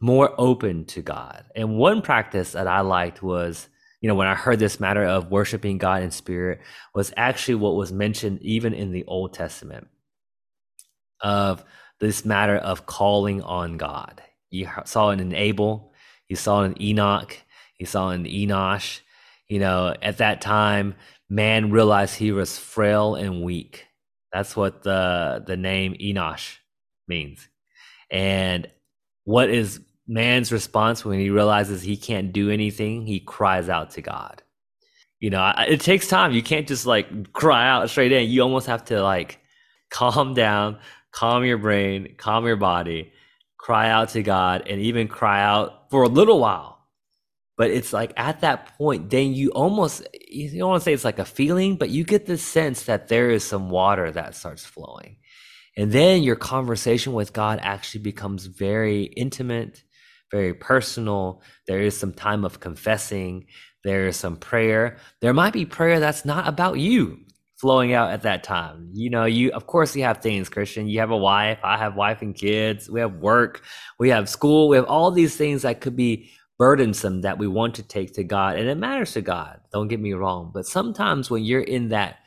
more 0.00 0.32
open 0.38 0.84
to 0.84 1.02
God. 1.02 1.44
And 1.56 1.76
one 1.76 2.02
practice 2.02 2.52
that 2.52 2.68
I 2.68 2.82
liked 2.82 3.20
was, 3.20 3.68
you 4.00 4.06
know, 4.06 4.14
when 4.14 4.28
I 4.28 4.36
heard 4.36 4.60
this 4.60 4.78
matter 4.78 5.02
of 5.02 5.28
worshiping 5.28 5.78
God 5.78 6.04
in 6.04 6.12
spirit, 6.12 6.60
was 6.94 7.12
actually 7.16 7.56
what 7.56 7.74
was 7.74 7.90
mentioned 7.90 8.40
even 8.42 8.72
in 8.74 8.92
the 8.92 9.04
Old 9.06 9.32
Testament 9.32 9.88
of 11.20 11.64
this 11.98 12.24
matter 12.24 12.58
of 12.58 12.86
calling 12.86 13.42
on 13.42 13.76
God. 13.76 14.22
You 14.50 14.68
saw 14.84 15.10
it 15.10 15.20
in 15.20 15.34
Abel, 15.34 15.87
you 16.28 16.36
saw 16.36 16.62
it 16.62 16.66
in 16.66 16.82
Enoch, 16.82 17.36
you 17.78 17.86
saw 17.86 18.10
it 18.10 18.16
in 18.16 18.24
Enosh. 18.24 19.00
You 19.48 19.60
know, 19.60 19.94
at 20.02 20.18
that 20.18 20.40
time, 20.40 20.94
man 21.30 21.70
realized 21.70 22.16
he 22.16 22.32
was 22.32 22.58
frail 22.58 23.14
and 23.14 23.42
weak. 23.42 23.86
That's 24.32 24.54
what 24.54 24.82
the 24.82 25.42
the 25.46 25.56
name 25.56 25.94
Enosh 25.94 26.56
means. 27.06 27.48
And 28.10 28.68
what 29.24 29.50
is 29.50 29.80
man's 30.06 30.52
response 30.52 31.04
when 31.04 31.18
he 31.18 31.30
realizes 31.30 31.82
he 31.82 31.96
can't 31.96 32.32
do 32.32 32.50
anything? 32.50 33.06
He 33.06 33.20
cries 33.20 33.68
out 33.68 33.90
to 33.92 34.02
God. 34.02 34.42
You 35.20 35.30
know, 35.30 35.52
it 35.66 35.80
takes 35.80 36.08
time. 36.08 36.32
You 36.32 36.42
can't 36.42 36.68
just 36.68 36.86
like 36.86 37.32
cry 37.32 37.68
out 37.68 37.90
straight 37.90 38.12
in. 38.12 38.30
You 38.30 38.42
almost 38.42 38.66
have 38.66 38.84
to 38.86 39.02
like 39.02 39.38
calm 39.90 40.34
down, 40.34 40.78
calm 41.12 41.44
your 41.44 41.58
brain, 41.58 42.14
calm 42.18 42.46
your 42.46 42.56
body, 42.56 43.12
cry 43.58 43.90
out 43.90 44.10
to 44.10 44.22
God 44.22 44.62
and 44.66 44.80
even 44.80 45.08
cry 45.08 45.42
out 45.42 45.90
for 45.90 46.02
a 46.02 46.08
little 46.08 46.40
while. 46.40 46.78
But 47.56 47.72
it's 47.72 47.92
like 47.92 48.12
at 48.16 48.40
that 48.42 48.78
point, 48.78 49.10
then 49.10 49.34
you 49.34 49.50
almost, 49.50 50.06
you 50.28 50.58
don't 50.58 50.70
want 50.70 50.80
to 50.80 50.84
say 50.84 50.92
it's 50.92 51.04
like 51.04 51.18
a 51.18 51.24
feeling, 51.24 51.76
but 51.76 51.90
you 51.90 52.04
get 52.04 52.26
the 52.26 52.38
sense 52.38 52.84
that 52.84 53.08
there 53.08 53.30
is 53.30 53.44
some 53.44 53.68
water 53.68 54.12
that 54.12 54.36
starts 54.36 54.64
flowing. 54.64 55.16
And 55.76 55.90
then 55.90 56.22
your 56.22 56.36
conversation 56.36 57.12
with 57.14 57.32
God 57.32 57.58
actually 57.62 58.02
becomes 58.02 58.46
very 58.46 59.04
intimate, 59.04 59.82
very 60.30 60.54
personal. 60.54 61.42
There 61.66 61.80
is 61.80 61.96
some 61.96 62.12
time 62.12 62.44
of 62.44 62.60
confessing. 62.60 63.46
There 63.82 64.06
is 64.06 64.16
some 64.16 64.36
prayer. 64.36 64.98
There 65.20 65.34
might 65.34 65.52
be 65.52 65.66
prayer 65.66 65.98
that's 65.98 66.24
not 66.24 66.46
about 66.46 66.78
you 66.78 67.18
flowing 67.60 67.92
out 67.92 68.10
at 68.10 68.22
that 68.22 68.44
time. 68.44 68.90
You 68.92 69.10
know, 69.10 69.24
you 69.24 69.50
of 69.50 69.66
course 69.66 69.94
you 69.96 70.04
have 70.04 70.18
things, 70.18 70.48
Christian. 70.48 70.88
You 70.88 71.00
have 71.00 71.10
a 71.10 71.16
wife, 71.16 71.58
I 71.62 71.76
have 71.76 71.96
wife 71.96 72.22
and 72.22 72.34
kids, 72.34 72.88
we 72.88 73.00
have 73.00 73.14
work, 73.14 73.62
we 73.98 74.10
have 74.10 74.28
school, 74.28 74.68
we 74.68 74.76
have 74.76 74.86
all 74.86 75.10
these 75.10 75.36
things 75.36 75.62
that 75.62 75.80
could 75.80 75.96
be 75.96 76.30
burdensome 76.58 77.22
that 77.22 77.38
we 77.38 77.46
want 77.46 77.76
to 77.76 77.82
take 77.82 78.14
to 78.14 78.24
God. 78.24 78.58
And 78.58 78.68
it 78.68 78.76
matters 78.76 79.12
to 79.12 79.22
God. 79.22 79.60
Don't 79.72 79.88
get 79.88 80.00
me 80.00 80.12
wrong. 80.12 80.50
But 80.52 80.66
sometimes 80.66 81.30
when 81.30 81.44
you're 81.44 81.60
in 81.60 81.88
that 81.90 82.18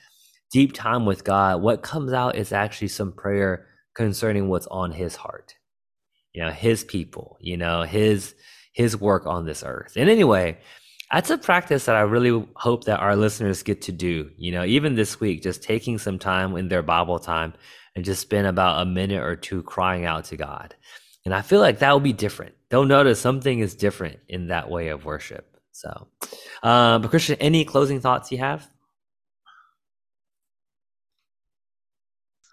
deep 0.52 0.74
time 0.74 1.06
with 1.06 1.24
God, 1.24 1.62
what 1.62 1.82
comes 1.82 2.14
out 2.14 2.36
is 2.36 2.52
actually 2.52 2.88
some 2.88 3.12
prayer 3.12 3.68
concerning 3.94 4.48
what's 4.48 4.68
on 4.68 4.92
his 4.92 5.16
heart. 5.18 5.56
You 6.34 6.46
know, 6.46 6.52
his 6.52 6.84
people, 6.84 7.38
you 7.42 7.58
know, 7.58 7.84
his 7.84 8.36
his 8.74 8.96
work 8.96 9.26
on 9.26 9.46
this 9.46 9.64
earth. 9.66 9.94
And 9.98 10.10
anyway, 10.10 10.58
that's 11.12 11.30
a 11.30 11.38
practice 11.38 11.86
that 11.86 11.96
I 11.96 12.02
really 12.02 12.46
hope 12.56 12.86
that 12.86 13.00
our 13.00 13.16
listeners 13.16 13.64
get 13.64 13.82
to 13.84 13.92
do. 13.92 14.32
You 14.38 14.54
know, 14.54 14.64
even 14.64 14.96
this 14.96 15.20
week, 15.20 15.44
just 15.44 15.62
taking 15.62 15.98
some 15.98 16.18
time 16.18 16.56
in 16.56 16.70
their 16.70 16.82
Bible 16.82 17.20
time 17.20 17.54
and 17.96 18.06
just 18.06 18.22
spend 18.22 18.48
about 18.48 18.82
a 18.82 18.86
minute 18.86 19.22
or 19.22 19.36
two 19.36 19.62
crying 19.64 20.06
out 20.06 20.26
to 20.26 20.38
God. 20.38 20.74
And 21.26 21.34
I 21.34 21.42
feel 21.42 21.60
like 21.60 21.80
that 21.80 21.92
will 21.92 22.00
be 22.00 22.14
different. 22.14 22.56
They'll 22.70 22.86
notice 22.86 23.20
something 23.20 23.60
is 23.60 23.76
different 23.76 24.20
in 24.30 24.48
that 24.48 24.70
way 24.70 24.88
of 24.88 25.04
worship. 25.04 25.58
So, 25.74 26.08
uh, 26.64 27.00
but 27.00 27.10
Christian, 27.10 27.38
any 27.40 27.66
closing 27.66 28.00
thoughts 28.00 28.32
you 28.32 28.38
have? 28.38 28.70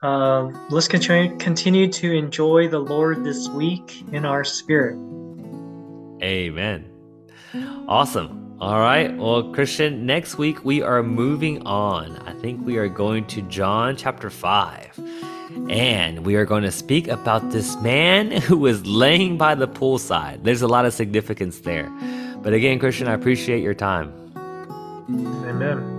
Uh, 0.02 0.50
let's 0.70 0.86
continue, 0.88 1.36
continue 1.38 1.88
to 1.88 2.12
enjoy 2.12 2.68
the 2.68 2.78
Lord 2.78 3.24
this 3.24 3.48
week 3.48 4.04
in 4.12 4.24
our 4.24 4.44
spirit. 4.44 4.96
Amen. 6.22 6.90
Awesome. 7.88 8.47
All 8.60 8.80
right. 8.80 9.16
Well, 9.16 9.52
Christian, 9.52 10.04
next 10.04 10.36
week 10.36 10.64
we 10.64 10.82
are 10.82 11.00
moving 11.04 11.64
on. 11.64 12.16
I 12.26 12.32
think 12.32 12.66
we 12.66 12.76
are 12.76 12.88
going 12.88 13.24
to 13.28 13.42
John 13.42 13.96
chapter 13.96 14.30
5. 14.30 14.98
And 15.70 16.26
we 16.26 16.34
are 16.34 16.44
going 16.44 16.64
to 16.64 16.72
speak 16.72 17.06
about 17.06 17.52
this 17.52 17.76
man 17.82 18.32
who 18.42 18.58
was 18.58 18.84
laying 18.84 19.38
by 19.38 19.54
the 19.54 19.68
poolside. 19.68 20.42
There's 20.42 20.62
a 20.62 20.68
lot 20.68 20.86
of 20.86 20.92
significance 20.92 21.60
there. 21.60 21.88
But 22.42 22.52
again, 22.52 22.80
Christian, 22.80 23.06
I 23.06 23.12
appreciate 23.12 23.62
your 23.62 23.74
time. 23.74 24.12
Amen. 25.08 25.97